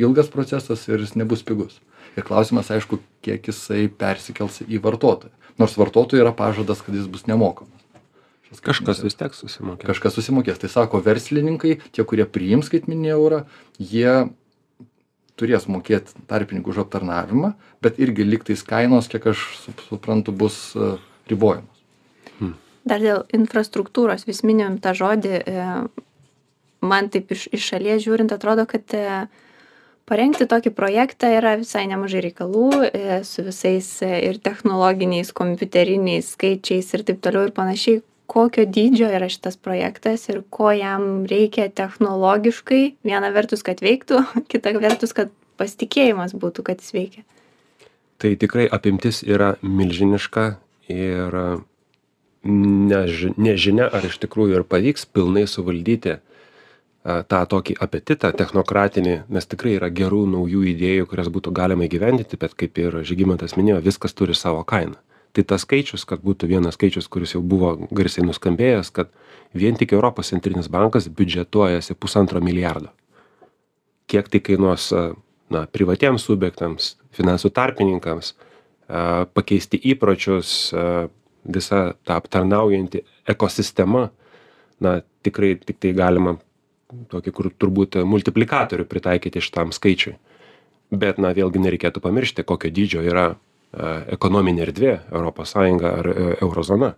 ilgas 0.00 0.30
procesas 0.32 0.86
ir 0.88 1.02
jis 1.04 1.16
nebus 1.20 1.44
pigus. 1.44 1.76
Ir 2.16 2.24
klausimas, 2.24 2.70
aišku, 2.72 3.00
kiek 3.22 3.50
jisai 3.50 3.86
persikels 3.92 4.62
į 4.64 4.80
vartotoją. 4.82 5.34
Nors 5.60 5.76
vartotojui 5.76 6.22
yra 6.22 6.32
pažadas, 6.32 6.80
kad 6.84 6.96
jis 6.96 7.10
bus 7.10 7.26
nemokamas. 7.28 7.74
Kažkas 8.64 9.02
vis 9.04 9.18
tiek 9.18 9.34
susimokės. 9.36 9.84
Kažkas 9.90 10.14
susimokės. 10.16 10.60
Tai 10.62 10.70
sako 10.72 11.02
verslininkai, 11.04 11.74
tie, 11.92 12.04
kurie 12.08 12.24
priims 12.24 12.70
skaitminį 12.70 13.10
eurą, 13.12 13.42
jie 13.76 14.30
turės 15.38 15.68
mokėt 15.70 16.12
tarpininkui 16.30 16.74
už 16.74 16.82
aptarnavimą 16.84 17.52
bet 17.84 17.98
irgi 18.02 18.26
lygtais 18.26 18.64
kainos 18.66 19.10
kiek 19.10 19.30
aš 19.32 19.44
sup 19.62 19.82
suprantu 19.86 20.34
bus 20.34 20.58
e, 20.74 20.96
ribojamos 21.30 21.84
dar 22.88 23.02
dėl 23.02 23.24
infrastruktūros 23.36 24.26
vis 24.28 24.42
minim 24.46 24.78
tą 24.82 24.94
žodį 24.96 25.34
e, 25.38 25.66
man 26.84 27.10
taip 27.12 27.32
iš 27.34 27.48
iš 27.52 27.70
šalies 27.72 28.02
žiūrint 28.04 28.34
atrodo 28.34 28.66
kad 28.70 28.96
e, 28.96 29.06
parengti 30.08 30.48
tokį 30.48 30.72
projektą 30.76 31.30
yra 31.36 31.56
visai 31.60 31.86
nemažai 31.90 32.22
reikalų 32.24 32.68
su 33.28 33.44
visais 33.46 33.88
ir 34.08 34.38
technologiniais 34.40 35.34
kompiuteriniais 35.36 36.32
skaičiais 36.36 36.94
ir 36.96 37.04
taip 37.04 37.20
toliau 37.24 37.48
ir 37.48 37.56
panašiai. 37.56 38.00
Kokio 38.28 38.66
dydžio 38.68 39.06
yra 39.08 39.30
šitas 39.32 39.56
projektas 39.56 40.26
ir 40.28 40.42
ko 40.52 40.68
jam 40.76 41.24
reikia 41.28 41.70
technologiškai? 41.72 42.82
Viena 43.04 43.30
vertus 43.32 43.64
kad 43.64 43.80
veiktų 43.84 44.20
kita 44.52 44.74
vertus 44.76 45.16
kad 45.16 45.32
pasitikėjimas 45.60 46.36
būtų 46.36 46.64
kad 46.68 46.80
jis 46.84 46.94
veikia. 46.96 47.24
Tai 48.18 48.34
tikrai 48.34 48.66
apimtis 48.68 49.22
yra 49.22 49.54
milžiniška 49.62 50.44
ir 50.90 51.36
neži 52.44 53.32
nežinia 53.36 53.88
ar 53.92 54.04
iš 54.06 54.18
tikrųjų 54.22 54.60
ir 54.60 54.64
pavyks 54.68 55.06
pilnai 55.10 55.46
suvaldyti 55.50 56.18
tą 57.02 57.40
tokį 57.48 57.78
apetitą 57.80 58.30
technokratinį. 58.36 59.14
Nes 59.32 59.46
tikrai 59.48 59.76
yra 59.78 59.88
gerų 59.90 60.24
naujų 60.28 60.64
idėjų 60.74 61.08
kurias 61.10 61.30
būtų 61.32 61.52
galima 61.56 61.86
įgyvendinti 61.86 62.38
bet 62.40 62.54
kaip 62.58 62.78
ir 62.78 63.00
žygimantas 63.06 63.56
minėjo 63.56 63.80
viskas 63.84 64.14
turi 64.14 64.36
savo 64.36 64.64
kainą. 64.64 64.98
Tai 65.32 65.44
tas 65.44 65.64
skaičius 65.66 66.04
kad 66.08 66.22
būtų 66.24 66.48
vienas 66.50 66.78
skaičius 66.78 67.08
kuris 67.08 67.34
jau 67.34 67.42
buvo 67.44 67.74
garsiai 67.90 68.26
nuskambėjęs 68.26 68.92
kad 68.94 69.12
vien 69.54 69.76
tik 69.76 69.92
europos 69.96 70.32
centrinis 70.32 70.68
bankas 70.68 71.08
biudžetuojasi 71.08 71.94
pusantro 71.94 72.40
milijardo. 72.44 72.92
Kiek 74.08 74.28
tai 74.28 74.40
kainuos 74.40 74.90
na 75.52 75.64
privatiems 75.72 76.24
subjektams 76.24 76.96
finansų 77.16 77.50
tarpininkams 77.54 78.34
pakeisti 79.36 79.80
įpročius 79.92 80.72
visa 81.54 81.94
ta 82.04 82.18
aptarnaujanti 82.20 83.04
ekosistema 83.28 84.08
na 84.80 85.00
tikrai 85.26 85.56
tiktai 85.58 85.92
galima 85.96 86.36
tokį 87.12 87.34
kur 87.34 87.50
turbūt 87.52 87.98
multiplikatorių 88.08 88.86
pritaikyti 88.88 89.42
šitam 89.44 89.74
skaičiui. 89.76 90.14
Bet 90.88 91.18
na 91.20 91.34
vėlgi 91.36 91.60
nereikėtų 91.60 92.00
pamiršti 92.00 92.46
kokio 92.48 92.70
dydžio 92.72 93.02
yra 93.04 93.34
ekonominė 94.08 94.64
erdvė 94.64 94.94
sąjunga 95.44 95.90
ar 96.00 96.06
e, 96.08 96.36
euro 96.40 96.62
zona 96.62 96.94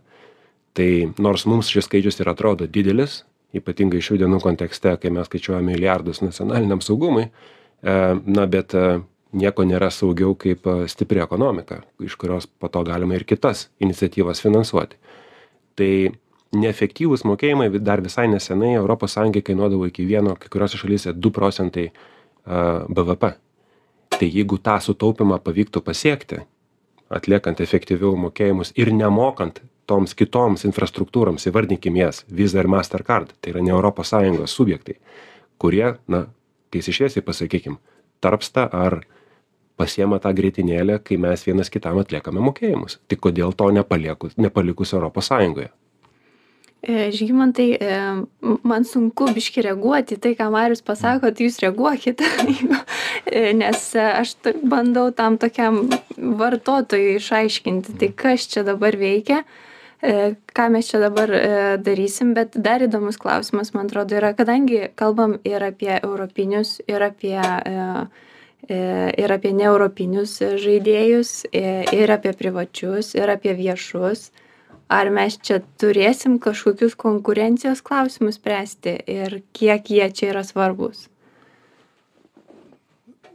tai 0.74 1.10
nors 1.18 1.46
mums 1.46 1.68
šis 1.68 1.88
skaičius 1.88 2.20
ir 2.20 2.28
atrodo 2.30 2.66
didelis 2.66 3.24
ypatingai 3.54 3.98
šių 3.98 4.20
dienų 4.22 4.38
kontekste 4.40 4.94
kai 5.02 5.10
mes 5.10 5.26
skaičiuojam 5.26 5.66
milijardus 5.66 6.22
nacionaliniam 6.22 6.80
saugumui 6.80 7.26
e, 7.26 7.30
na 8.24 8.46
bet 8.46 8.74
e, 8.74 9.00
nieko 9.32 9.64
nėra 9.64 9.90
saugiau 9.94 10.34
kaip 10.34 10.66
stipri 10.90 11.22
ekonomika 11.22 11.82
iš 12.02 12.16
kurios 12.20 12.46
po 12.46 12.68
to 12.68 12.82
galima 12.84 13.14
ir 13.14 13.24
kitas 13.24 13.68
iniciatyvas 13.80 14.42
finansuoti. 14.42 14.98
Tai 15.78 15.92
neefektyvūs 16.56 17.24
mokėjimai 17.28 17.70
dar 17.78 18.02
visai 18.02 18.26
nesenai 18.28 18.74
sąjungai 18.76 19.42
kainuodavo 19.42 19.86
iki 19.86 20.06
vieno 20.06 20.34
kai 20.36 20.48
kuriose 20.50 20.76
šalyse 20.76 21.12
du 21.12 21.30
procentai 21.30 21.90
bvp 22.88 23.34
tai 24.18 24.28
jeigu 24.28 24.58
tą 24.58 24.80
sutaupymą 24.80 25.38
pavyktų 25.38 25.80
pasiekti 25.80 26.40
atliekant 27.10 27.60
efektyviau 27.60 28.16
mokėjimus 28.16 28.72
ir 28.76 28.92
nemokant 28.92 29.62
toms 29.86 30.14
kitoms 30.14 30.64
infrastruktūroms 30.64 31.46
įvardinkim 31.46 31.96
jas 31.96 32.24
visa 32.28 32.58
ir 32.58 32.68
mastercard 32.70 33.32
tai 33.40 33.54
yra 33.54 33.62
ne 33.62 33.72
sąjungos 34.02 34.50
subjektai 34.50 34.98
kurie 35.58 35.94
na 36.08 36.26
tiesiai 36.70 36.94
šviesiai 36.94 37.22
pasakykim 37.22 37.78
tarpsta 38.20 38.68
ar 38.72 39.00
pasiema 39.80 40.20
tą 40.22 40.34
grietinėlę 40.36 41.00
kai 41.04 41.20
mes 41.20 41.46
vienas 41.48 41.72
kitam 41.72 42.00
atliekame 42.04 42.44
mokėjimus. 42.44 43.00
Tai 43.08 43.20
kodėl 43.28 43.56
to 43.56 43.72
nepaliekus 43.74 44.36
nepalikus 44.40 44.96
europos 44.96 45.32
sąjungoje? 45.32 45.72
E, 46.82 47.10
žygimantai, 47.12 47.76
e, 47.76 47.96
man 48.64 48.86
sunku 48.88 49.26
biški 49.36 49.60
reaguoti 49.66 50.16
tai, 50.16 50.30
ką 50.38 50.46
Marius 50.54 50.80
pasako, 50.80 51.28
tai 51.28 51.44
jūs 51.44 51.58
reaguokite, 51.60 52.24
e, 53.28 53.50
nes 53.52 53.82
aš 54.00 54.32
bandau 54.64 55.10
tam 55.12 55.36
tokiam 55.36 55.82
vartotojui 56.16 57.18
išaiškinti, 57.18 57.98
tai 58.00 58.08
kas 58.16 58.48
čia 58.48 58.64
dabar 58.64 58.96
veikia, 58.96 59.42
ką 60.56 60.70
mes 60.72 60.88
čia 60.88 61.02
dabar 61.02 61.28
darysim, 61.84 62.32
bet 62.32 62.56
dar 62.56 62.80
įdomus 62.80 63.20
klausimas, 63.20 63.74
man 63.76 63.90
atrodo, 63.90 64.16
yra, 64.16 64.32
kadangi 64.32 64.86
kalbam 64.96 65.36
ir 65.44 65.60
apie 65.60 65.92
europinius, 65.98 66.78
ir 66.88 67.04
apie 67.04 67.36
ir 68.68 69.32
apie 69.32 69.54
neeuropinius 69.56 70.36
žaidėjus, 70.60 71.32
ir 71.54 72.12
apie 72.12 72.34
privačius, 72.36 73.14
ir 73.16 73.32
apie 73.32 73.54
viešus 73.56 74.28
ar 74.90 75.10
mes 75.14 75.38
čia 75.38 75.60
turėsim 75.80 76.40
kažkokius 76.42 76.96
konkurencijos 76.98 77.82
klausimus 77.86 78.40
spręsti 78.40 78.96
ir 79.06 79.40
kiek 79.56 79.86
jie 79.86 80.10
čia 80.10 80.32
yra 80.34 80.42
svarbūs? 80.46 81.06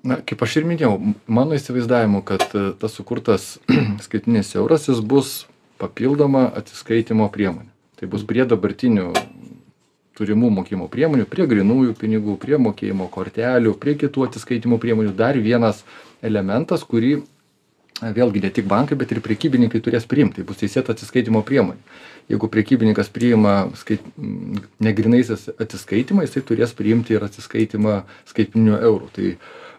Na, 0.05 0.19
kaip 0.21 0.43
aš 0.45 0.59
ir 0.59 0.67
minėjau, 0.69 0.99
mano 1.25 1.55
įsivaizdavimu, 1.57 2.21
kad 2.27 2.43
e, 2.53 2.67
tas 2.77 2.93
sukurtas 2.93 3.55
skaitinis 4.05 4.51
euras 4.59 4.85
jis 4.91 4.99
bus 5.01 5.47
papildoma 5.81 6.45
atsiskaitimo 6.59 7.25
priemonė. 7.33 7.71
Tai 7.95 8.11
bus 8.11 8.27
prie 8.27 8.43
dabartinių 8.45 9.07
turimų 10.15 10.49
mokymo 10.60 10.88
priemonių, 10.91 11.28
prie 11.30 11.45
grinųjų 11.51 11.95
pinigų, 11.99 12.38
prie 12.41 12.60
mokėjimo 12.62 13.08
kortelių, 13.12 13.75
prie 13.80 13.95
kitų 13.99 14.30
atsiskaitimo 14.30 14.80
priemonių. 14.82 15.13
Dar 15.17 15.38
vienas 15.41 15.84
elementas, 16.25 16.86
kurį 16.88 17.19
vėlgi 18.01 18.41
ne 18.43 18.51
tik 18.51 18.67
bankai 18.67 18.97
bet 18.99 19.13
ir 19.15 19.21
prekybininkai 19.23 19.80
turės 19.84 20.08
priimt 20.08 20.36
tai 20.36 20.43
bus 20.47 20.60
teisėta 20.60 20.95
atsiskaitymo 20.95 21.41
priemonė. 21.47 21.80
Jeigu 22.28 22.49
prekybininkas 22.51 23.12
priima 23.13 23.69
skait 23.78 24.04
ne 24.17 24.93
grynaisiais 24.97 25.47
atsiskaitymais 25.56 26.34
tai 26.34 26.43
turės 26.43 26.73
priimti 26.75 27.15
ir 27.15 27.23
atsiskaitymą 27.23 28.01
skaitmeniniu 28.28 28.80
euru 28.82 29.12
tai 29.15 29.36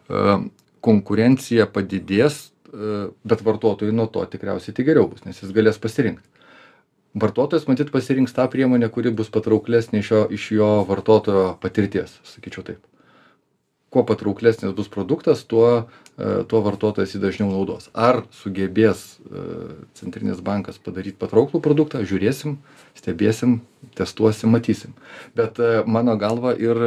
a 0.06 0.38
konkurencija 0.86 1.66
padidės 1.66 2.46
a 2.70 3.08
bet 3.26 3.42
vartotojui 3.42 3.94
nuo 3.94 4.06
to 4.06 4.22
tikriausiai 4.30 4.74
tik 4.76 4.86
geriau 4.86 5.08
bus 5.10 5.24
nes 5.26 5.38
jis 5.42 5.52
galės 5.54 5.80
pasirinkt 5.82 6.22
vartotojas 7.16 7.66
matyt 7.68 7.90
pasirinks 7.90 8.34
tą 8.36 8.44
priemonę 8.52 8.90
kuri 8.92 9.12
bus 9.16 9.30
patrauklesnė 9.32 10.02
iš 10.02 10.10
jo 10.12 10.20
iš 10.36 10.50
jo 10.58 10.68
vartotojo 10.88 11.46
patirties 11.62 12.18
sakyčiau 12.28 12.64
taip. 12.66 12.82
Kuo 13.90 14.02
patrauklesnis 14.04 14.74
bus 14.76 14.90
produktas 14.92 15.44
tuo 15.48 15.68
e, 15.78 16.44
tuo 16.50 16.60
vartotojas 16.66 17.14
jį 17.14 17.22
dažniau 17.22 17.48
naudos. 17.48 17.88
Ar 17.94 18.24
sugebės 18.36 19.04
e, 19.16 19.44
centrinis 19.96 20.42
bankas 20.44 20.76
padaryt 20.82 21.16
patrauklų 21.22 21.62
produktą 21.64 22.02
žiūrėsim 22.04 22.58
stebėsim 22.98 23.60
testuosim 23.96 24.52
matysim. 24.52 24.92
Bet 25.38 25.60
e, 25.62 25.84
mano 25.86 26.18
galva 26.20 26.52
ir 26.52 26.82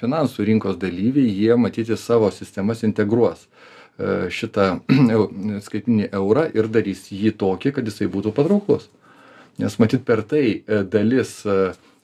finansų 0.00 0.48
rinkos 0.50 0.80
dalyviai 0.82 1.30
jie 1.30 1.54
matyt 1.54 1.92
į 1.94 2.00
savo 2.00 2.32
sistemas 2.34 2.82
integruos 2.82 3.46
šitą 4.32 4.78
skaitmeninį 5.66 6.06
eurą 6.16 6.46
ir 6.56 6.70
darys 6.72 7.10
jį 7.12 7.34
tokį 7.36 7.74
kad 7.76 7.86
jisai 7.86 8.08
būtų 8.08 8.32
patrauklus 8.32 8.88
nes 9.60 9.78
matyt 9.82 10.04
per 10.08 10.24
tai 10.26 10.62
dalis 10.90 11.38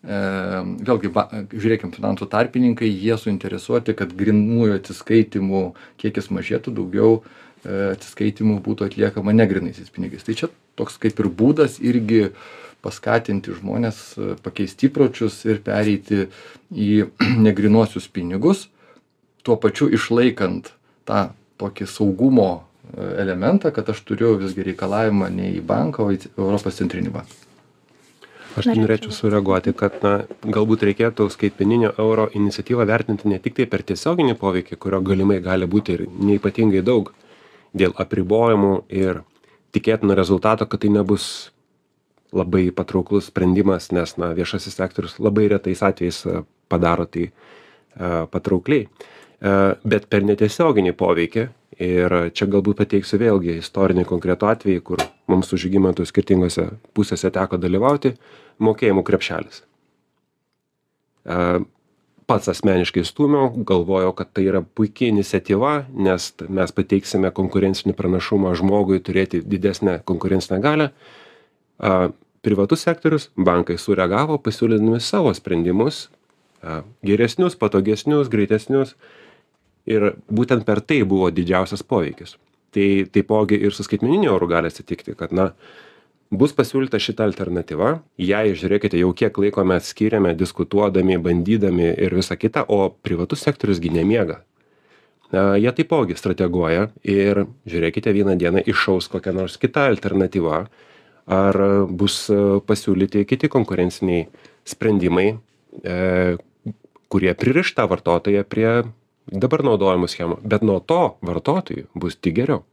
vėlgi 0.07 1.11
ba 1.11 1.27
žiūrėkim 1.51 1.91
finansų 1.95 2.29
tarpininkai 2.31 2.89
jie 2.89 3.17
suinteresuoti 3.19 3.95
kad 3.97 4.13
grynųjų 4.15 4.79
atsiskaitymų 4.79 5.63
kiekis 5.99 6.31
mažėtų 6.31 6.75
daugiau 6.77 7.23
e, 7.65 7.97
atsiskaitymų 7.97 8.61
būtų 8.63 8.87
atliekama 8.87 9.35
ne 9.35 9.47
grynaisiais 9.47 9.91
pinigais. 9.91 10.23
Tai 10.23 10.35
čia 10.39 10.51
toks 10.79 10.99
kaip 11.03 11.19
ir 11.19 11.29
būdas 11.29 11.81
irgi 11.83 12.31
paskatinti 12.87 13.57
žmones 13.59 13.99
e, 14.15 14.37
pakeist 14.43 14.85
įpročius 14.87 15.43
ir 15.49 15.59
pereiti 15.67 16.29
į 16.71 17.09
negrynuosius 17.47 18.07
pinigus 18.07 18.69
tuo 19.43 19.59
pačiu 19.59 19.91
išlaikant 19.91 20.71
tą 21.07 21.33
tokį 21.59 21.89
saugumo 21.91 22.51
e, 22.55 23.11
elementą 23.25 23.75
kad 23.75 23.91
aš 23.91 24.05
turiu 24.07 24.37
visgi 24.39 24.71
reikalavimą 24.71 25.33
ne 25.35 25.51
į 25.57 25.67
banką 25.67 26.07
o 26.07 26.15
į 26.15 26.23
europos 26.37 26.79
centrinį 26.79 27.17
banką 27.19 27.46
aš 28.59 28.71
tai 28.71 28.79
norėčiau 28.81 29.15
sureaguoti 29.15 29.75
kad 29.77 29.99
na 30.05 30.15
galbūt 30.43 30.87
reikėtų 30.89 31.29
skaitmeninio 31.33 31.93
euro 32.03 32.29
iniciatyvą 32.35 32.87
vertinti 32.89 33.31
ne 33.31 33.39
tiktai 33.43 33.67
per 33.71 33.85
tiesioginį 33.87 34.37
poveikį 34.41 34.79
kurio 34.81 35.03
galimai 35.05 35.41
gali 35.45 35.69
būti 35.71 35.97
ir 35.97 36.07
neypatingai 36.09 36.83
daug 36.87 37.13
dėl 37.77 37.93
apribojimų 38.05 38.73
ir 38.89 39.23
tikėtino 39.77 40.17
rezultato 40.17 40.67
kad 40.67 40.85
tai 40.85 40.93
nebus 40.95 41.51
labai 42.37 42.71
patrauklus 42.75 43.31
sprendimas 43.31 43.91
nes 43.93 44.17
na 44.21 44.33
viešasis 44.37 44.77
sektorius 44.77 45.19
labai 45.23 45.49
retais 45.53 45.83
atvejais 45.83 46.23
e, 46.27 46.43
padaro 46.69 47.07
tai 47.07 47.29
e, 47.29 47.33
patraukliai. 48.33 48.87
E, 48.87 49.53
bet 49.85 50.09
per 50.13 50.27
netiesioginį 50.27 50.95
poveikį 50.99 51.47
ir 51.87 52.17
čia 52.33 52.49
galbūt 52.51 52.81
pateiksiu 52.83 53.21
vėlgi 53.21 53.59
istorinį 53.61 54.07
konkretų 54.09 54.51
atvejį 54.53 54.83
kur 54.85 55.05
mums 55.27 55.51
su 55.51 55.59
žygimantu 55.61 56.07
skirtingose 56.07 56.69
pusėse 56.97 57.31
teko 57.35 57.59
dalyvauti 57.61 58.15
mokėjimų 58.63 59.03
krepšelis. 59.07 59.63
Pats 62.27 62.51
asmeniškai 62.51 63.05
stūmiau 63.07 63.53
galvojau 63.67 64.13
kad 64.19 64.33
tai 64.35 64.49
yra 64.49 64.63
puiki 64.63 65.11
iniciatyva 65.13 65.73
nes 66.07 66.29
mes 66.59 66.73
pateiksime 66.75 67.31
konkurencinį 67.35 67.95
pranašumą 67.99 68.55
žmogui 68.59 68.99
turėti 69.03 69.43
didesnę 69.47 70.01
konkurencinę 70.07 70.59
galią. 70.63 70.89
A 71.79 71.93
privatus 72.47 72.87
sektorius 72.87 73.29
bankai 73.37 73.79
sureagavo 73.79 74.39
pasiūlydami 74.43 74.99
savo 75.03 75.35
sprendimus 75.35 76.07
a 76.63 76.81
geresnius 77.07 77.59
patogesnius 77.59 78.31
greitesnius. 78.33 78.97
Ir 79.87 80.17
būtent 80.27 80.67
per 80.67 80.81
tai 80.83 81.05
buvo 81.07 81.31
didžiausias 81.31 81.85
poveikis 81.87 82.35
tai 82.77 82.89
taipogi 83.13 83.57
ir 83.57 83.75
su 83.75 83.87
skaitmeniniu 83.87 84.35
euru 84.35 84.49
gali 84.51 84.71
atsitikti 84.71 85.17
kad 85.17 85.33
na 85.33 85.51
bus 86.31 86.53
pasiūlyta 86.57 86.99
šita 87.01 87.25
alternatyva 87.25 87.93
jai 88.21 88.51
žiūrėkite 88.59 88.99
jau 89.01 89.13
kiek 89.17 89.39
laiko 89.41 89.65
mes 89.65 89.93
skyrėme 89.93 90.35
diskutuodami 90.37 91.19
bandydami 91.23 91.93
ir 91.95 92.17
visa 92.19 92.37
kita 92.37 92.67
o 92.69 92.91
privatus 92.91 93.47
sektorius 93.47 93.81
gi 93.81 93.95
nemiega. 93.95 94.43
A 95.33 95.57
jie 95.59 95.71
taipogi 95.75 96.15
strateguoja 96.19 96.91
ir 97.03 97.47
žiūrėkite 97.67 98.13
vieną 98.15 98.37
dieną 98.39 98.63
iššaus 98.67 99.09
kokia 99.11 99.35
nors 99.35 99.57
kita 99.59 99.89
alternatyva 99.91 100.67
ar 101.27 101.59
bus 101.91 102.27
pasiūlyti 102.67 103.25
kiti 103.27 103.51
konkurenciniai 103.51 104.29
sprendimai 104.67 105.33
e 105.83 106.37
kurie 107.11 107.35
pririš 107.39 107.75
tą 107.75 107.87
vartotoją 107.91 108.45
prie 108.47 108.71
dabar 109.27 109.65
naudojamų 109.67 110.09
schemų 110.11 110.41
bet 110.43 110.65
nuo 110.67 110.79
to 110.81 111.17
vartotojui 111.27 111.87
bus 111.95 112.17
tik 112.17 112.39
geriau 112.41 112.65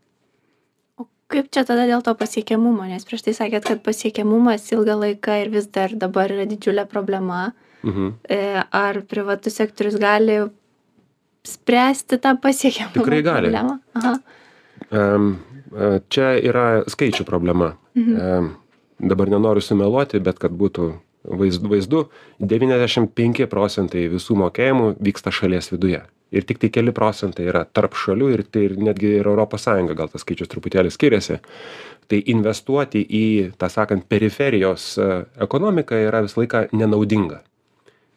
kaip 1.34 1.50
čia 1.54 1.64
tada 1.66 1.88
dėl 1.90 2.04
to 2.06 2.14
pasiekiamumo 2.18 2.86
nes 2.90 3.06
prieš 3.08 3.26
tai 3.28 3.36
sakėt 3.38 3.66
kad 3.70 3.84
pasiekiamumas 3.86 4.68
ilgą 4.76 4.98
laiką 5.06 5.40
ir 5.44 5.54
vis 5.54 5.70
dar 5.74 5.96
dabar 5.98 6.32
yra 6.32 6.46
didžiulė 6.50 6.86
problema 6.90 7.54
mhm. 7.84 8.14
e, 8.30 8.42
ar 8.70 9.02
privatus 9.10 9.58
sektorius 9.62 9.98
gali 10.02 10.44
spręsti 11.44 12.22
tą 12.24 12.38
pasiekiamumo 12.42 13.02
Tikrai 13.02 13.24
gali. 13.26 13.50
problemą? 13.50 13.80
Aha. 14.00 14.18
E, 14.92 15.08
Čia 16.14 16.36
yra 16.38 16.84
skaičių 16.86 17.26
problema. 17.26 17.72
Em, 17.98 18.52
Dabar 19.04 19.28
nenoriu 19.28 19.62
sumeluoti, 19.62 20.22
bet 20.24 20.38
kad 20.40 20.54
būtų 20.56 20.94
vaizdu, 21.24 21.70
vaizdu 21.72 22.04
95 22.40 23.48
procentai 23.52 24.08
visų 24.12 24.38
mokėjimų 24.44 24.94
vyksta 25.04 25.34
šalies 25.34 25.72
viduje. 25.74 26.04
Ir 26.34 26.48
tiktai 26.50 26.72
keli 26.74 26.94
procentai 26.96 27.46
yra 27.52 27.62
tarp 27.66 27.94
šalių 27.98 28.32
ir 28.34 28.44
tai 28.50 28.66
ir 28.70 28.78
netgi 28.82 29.20
ir 29.20 29.30
europos 29.30 29.68
sąjunga 29.68 29.94
gal 29.98 30.10
tas 30.10 30.24
skaičius 30.26 30.50
truputėlį 30.50 30.90
skiriasi. 30.94 31.38
Tai 32.10 32.20
investuoti 32.34 33.04
į 33.06 33.26
tą 33.62 33.70
sakant 33.72 34.08
periferijos 34.10 34.88
e, 34.98 35.08
ekonomiką 35.46 36.02
yra 36.08 36.24
visą 36.26 36.42
laiką 36.42 36.66
nenaudinga. 36.74 37.40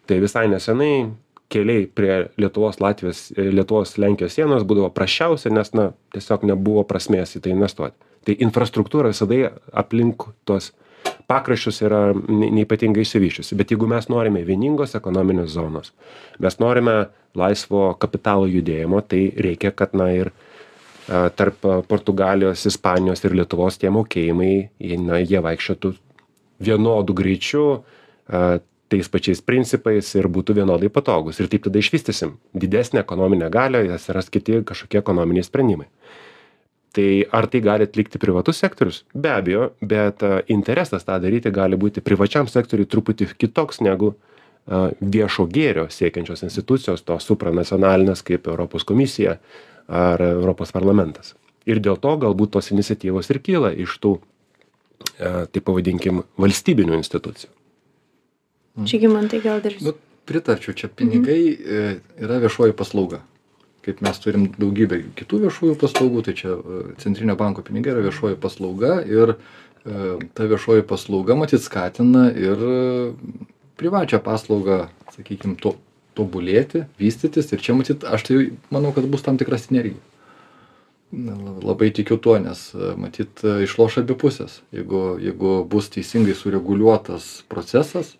Tai 0.08 0.18
visai 0.22 0.46
nesenai 0.48 1.10
keliai 1.52 1.86
prie 1.86 2.16
lietuvos 2.40 2.80
latvijos 2.80 3.28
e, 3.36 3.50
lietuvos 3.52 3.98
lenkijos 4.00 4.34
sienos 4.34 4.64
būdavo 4.66 4.90
prasčiausi 4.96 5.52
nes 5.52 5.72
na 5.76 5.90
tiesiog 6.16 6.48
nebuvo 6.48 6.82
prasmės 6.88 7.36
į 7.36 7.44
tai 7.44 7.54
investuot 7.54 7.94
tai 8.26 8.36
infrastruktūra 8.42 9.12
visada 9.12 9.52
aplink 9.72 10.26
tuos 10.48 10.72
pakraščius 11.30 11.82
yra 11.86 12.00
ne 12.14 12.50
neypatingai 12.60 13.02
išsivysčiusi. 13.02 13.56
Bet 13.58 13.72
jeigu 13.74 13.88
mes 13.90 14.08
norime 14.12 14.44
vieningos 14.46 14.94
ekonominės 14.98 15.52
zonos 15.54 15.92
mes 16.42 16.58
norime 16.62 16.96
laisvo 17.36 17.88
kapitalo 18.00 18.46
judėjimo 18.50 19.02
tai 19.08 19.28
reikia 19.36 19.72
kad 19.74 19.94
na 19.94 20.10
ir 20.14 20.32
a 21.06 21.28
tarp 21.30 21.62
portugalijos 21.86 22.64
ispanijos 22.66 23.20
ir 23.24 23.36
lietuvos 23.38 23.76
tie 23.78 23.92
mokėjimai 23.94 24.54
jie 24.82 24.96
na 24.98 25.20
jie 25.22 25.38
vaikščiotų 25.38 25.92
vienodu 26.66 27.14
greičiu 27.14 27.66
a 28.26 28.58
tais 28.90 29.08
pačiais 29.10 29.42
principais 29.42 30.08
ir 30.14 30.28
būtų 30.30 30.54
vienodai 30.60 30.90
patogūs. 30.94 31.40
Ir 31.42 31.50
taip 31.50 31.64
tada 31.66 31.80
išvystysim 31.82 32.36
didesnę 32.54 33.02
ekonominę 33.02 33.50
galią 33.50 33.82
atsiras 33.94 34.30
kiti 34.30 34.60
kažkokie 34.66 35.00
ekonominiai 35.02 35.46
sprendimai 35.46 35.88
tai 36.96 37.26
ar 37.36 37.48
tai 37.52 37.60
gali 37.64 37.86
atlikti 37.86 38.20
privatus 38.22 38.62
sektorius? 38.62 39.02
Be 39.14 39.34
abejo 39.36 39.70
bet 39.80 40.24
interesas 40.52 41.04
tą 41.06 41.18
daryti 41.22 41.52
gali 41.54 41.78
būti 41.78 42.04
privačiam 42.04 42.48
sektoriui 42.50 42.88
truputį 42.88 43.30
kitoks 43.36 43.82
negu 43.84 44.14
a 44.66 44.88
viešo 44.98 45.44
gėrio 45.46 45.86
siekiančios 45.94 46.42
institucijos 46.42 47.04
tos 47.06 47.28
supranacionalinės 47.28 48.24
kaip 48.26 48.48
europos 48.50 48.82
komisija 48.82 49.36
ar 49.86 50.22
europos 50.26 50.72
parlamentas. 50.74 51.36
Ir 51.70 51.78
dėl 51.82 52.00
to 52.02 52.16
galbūt 52.18 52.56
tos 52.56 52.72
iniciatyvos 52.74 53.30
ir 53.30 53.38
kyla 53.46 53.70
iš 53.84 53.94
tų 54.02 54.16
a 55.20 55.46
taip 55.52 55.64
pavadinkim 55.68 56.24
valstybinių 56.40 56.98
institucijų. 56.98 57.52
Žygimantai 58.90 59.40
gal 59.44 59.62
dar 59.64 59.76
Nu, 59.80 59.94
pritarčiau, 60.28 60.74
čia 60.76 60.90
pinigai 60.92 61.40
e, 61.54 61.84
yra 62.20 62.40
viešoji 62.42 62.74
paslauga. 62.76 63.22
Kaip 63.86 64.02
mes 64.02 64.18
turim 64.18 64.48
daugybę 64.58 64.98
kitų 65.18 65.44
viešųjų 65.46 65.76
paslaugų, 65.78 66.24
tai 66.26 66.34
čia 66.38 66.56
e, 66.56 66.80
Centrinio 67.02 67.36
banko 67.38 67.62
pinigai 67.62 67.94
yra 67.94 68.02
viešoji 68.08 68.38
paslauga 68.42 68.98
ir 69.06 69.36
e, 69.36 70.16
ta 70.34 70.48
viešoji 70.50 70.82
paslauga 70.90 71.38
matyt 71.38 71.62
skatina 71.62 72.26
ir 72.34 72.64
privačią 73.78 74.18
paslaugą, 74.24 74.86
sakykime, 75.14 75.54
to, 75.60 75.76
tobulėti, 76.16 76.86
vystytis 77.00 77.52
ir 77.52 77.62
čia 77.62 77.76
matyt, 77.76 78.04
aš 78.08 78.26
tai 78.26 78.36
manau, 78.72 78.92
kad 78.96 79.06
bus 79.10 79.24
tam 79.26 79.38
tikra 79.40 79.60
sinergija. 79.60 80.00
Labai 81.62 81.92
tikiu 81.94 82.18
tuo, 82.18 82.34
nes 82.42 82.72
matyt 82.98 83.44
išloš 83.44 84.00
abi 84.02 84.16
pusės. 84.18 84.58
Jeigu, 84.74 85.02
jeigu 85.22 85.60
bus 85.70 85.86
teisingai 85.94 86.34
sureguliuotas 86.34 87.44
procesas, 87.52 88.16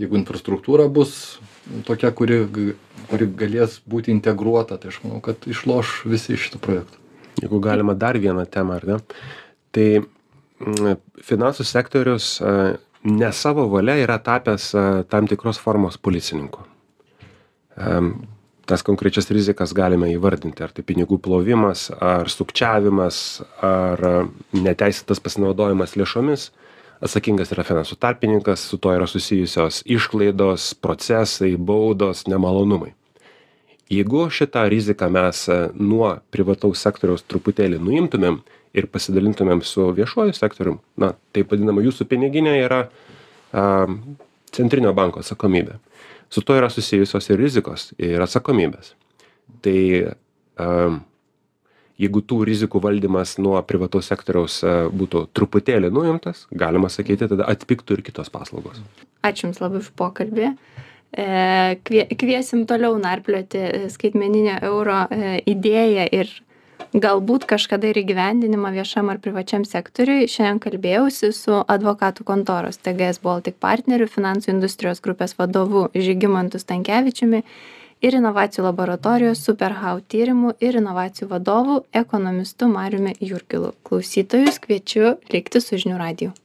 jeigu 0.00 0.18
infrastruktūra 0.18 0.88
bus 0.92 1.38
tokia, 1.86 2.10
kuri, 2.16 2.42
kuri 3.10 3.28
galės 3.42 3.80
būti 3.90 4.12
integruota, 4.14 4.78
tai 4.80 4.92
aš 4.92 5.00
manau, 5.04 5.20
kad 5.24 5.46
išloš 5.50 6.00
visi 6.08 6.34
iš 6.36 6.48
šitų 6.48 6.62
projektų. 6.64 7.00
Jeigu 7.40 7.60
galima 7.62 7.94
dar 7.98 8.18
vieną 8.20 8.46
temą, 8.50 8.78
ar 8.80 8.88
ne? 8.88 8.98
Tai 9.74 9.86
mm, 10.00 10.98
finansų 11.26 11.66
sektorius 11.66 12.32
a, 12.42 12.56
ne 13.06 13.30
savo 13.36 13.68
valia 13.72 13.98
yra 14.02 14.18
tapęs 14.22 14.72
a, 14.74 14.84
tam 15.10 15.30
tikros 15.30 15.60
formos 15.62 15.98
policininku. 16.00 16.66
Am, 17.80 18.14
Tas 18.70 18.84
konkrečias 18.86 19.26
rizikas 19.34 19.72
galime 19.74 20.12
įvardinti, 20.12 20.62
ar 20.62 20.70
tai 20.70 20.84
pinigų 20.86 21.16
plovimas, 21.18 21.88
ar 21.90 22.28
sukčiavimas, 22.30 23.40
ar 23.66 24.02
neteisėtas 24.54 25.18
pasinaudojimas 25.24 25.96
lėšomis. 25.98 26.44
Atsakingas 27.02 27.50
yra 27.50 27.64
finansų 27.66 27.98
tarpininkas, 27.98 28.62
su 28.70 28.78
to 28.78 28.92
yra 28.94 29.08
susijusios 29.10 29.80
išlaidos, 29.90 30.68
procesai, 30.78 31.56
baudos, 31.56 32.28
nemalonumai. 32.30 32.92
Jeigu 33.90 34.28
šitą 34.30 34.68
riziką 34.70 35.08
mes 35.10 35.48
a, 35.50 35.58
nuo 35.74 36.12
privataus 36.30 36.82
sektoriaus 36.84 37.24
truputėlį 37.26 37.80
nuimtumėm 37.82 38.40
ir 38.78 38.86
pasidalintumėm 38.86 39.64
su 39.66 39.88
viešuoju 39.96 40.36
sektorium, 40.36 40.78
na, 41.00 41.16
taip 41.34 41.50
vadinama 41.50 41.82
jūsų 41.82 42.06
piniginė 42.10 42.54
yra 42.62 42.84
a, 42.86 43.64
centrinio 44.54 44.94
banko 44.94 45.24
atsakomybė. 45.24 45.80
Su 46.30 46.44
to 46.46 46.54
yra 46.54 46.70
susijusios 46.70 47.26
ir 47.32 47.42
rizikos, 47.42 47.88
ir 47.98 48.22
atsakomybės. 48.22 48.94
Tai 49.66 49.78
a, 50.06 50.68
jeigu 52.00 52.22
tų 52.30 52.44
rizikų 52.48 52.80
valdymas 52.84 53.34
nuo 53.42 53.58
privataus 53.66 54.12
sektoriaus 54.12 54.60
a, 54.62 54.76
būtų 54.86 55.26
truputėlį 55.34 55.90
nuimtas, 55.90 56.46
galima 56.54 56.92
sakyti, 56.94 57.26
tada 57.34 57.50
atpiktų 57.50 57.98
ir 57.98 58.06
kitos 58.06 58.30
paslaugos. 58.30 58.78
Ačiū 59.26 59.48
Jums 59.48 59.58
labai 59.60 59.82
už 59.82 59.90
pokalbį. 59.98 60.54
E, 61.10 61.78
kvie, 61.84 62.04
kviesim 62.14 62.66
toliau 62.70 62.94
narplioti 63.02 63.88
skaitmeninio 63.90 64.60
euro 64.62 65.02
e, 65.10 65.40
idėją 65.50 66.06
ir 66.14 66.30
galbūt 66.94 67.46
kažkada 67.50 67.90
ir 67.90 68.00
įgyvendinimą 68.02 68.72
viešam 68.74 69.10
ar 69.10 69.18
privačiam 69.22 69.64
sektoriui. 69.66 70.28
Šiandien 70.30 70.60
kalbėjausi 70.62 71.32
su 71.34 71.58
advokatų 71.66 72.26
kontoros 72.26 72.80
TGS 72.82 73.22
Baltic 73.22 73.58
partneriu, 73.62 74.08
finansų 74.10 74.54
industrijos 74.54 75.02
grupės 75.02 75.36
vadovu 75.38 75.88
Žygimantu 75.94 76.62
Stankievičiumi 76.62 77.42
ir 78.00 78.16
inovacijų 78.16 78.64
laboratorijos 78.68 79.42
Superhau 79.44 80.00
tyrimų 80.00 80.54
ir 80.62 80.80
inovacijų 80.80 81.30
vadovu 81.34 81.80
ekonomistu 81.92 82.70
Mariumi 82.70 83.16
Jurgilu. 83.20 83.74
Klausytojus 83.84 84.62
kviečiu 84.62 85.18
likti 85.32 85.62
su 85.62 85.78
žinių 85.78 85.98
radiju. 86.00 86.40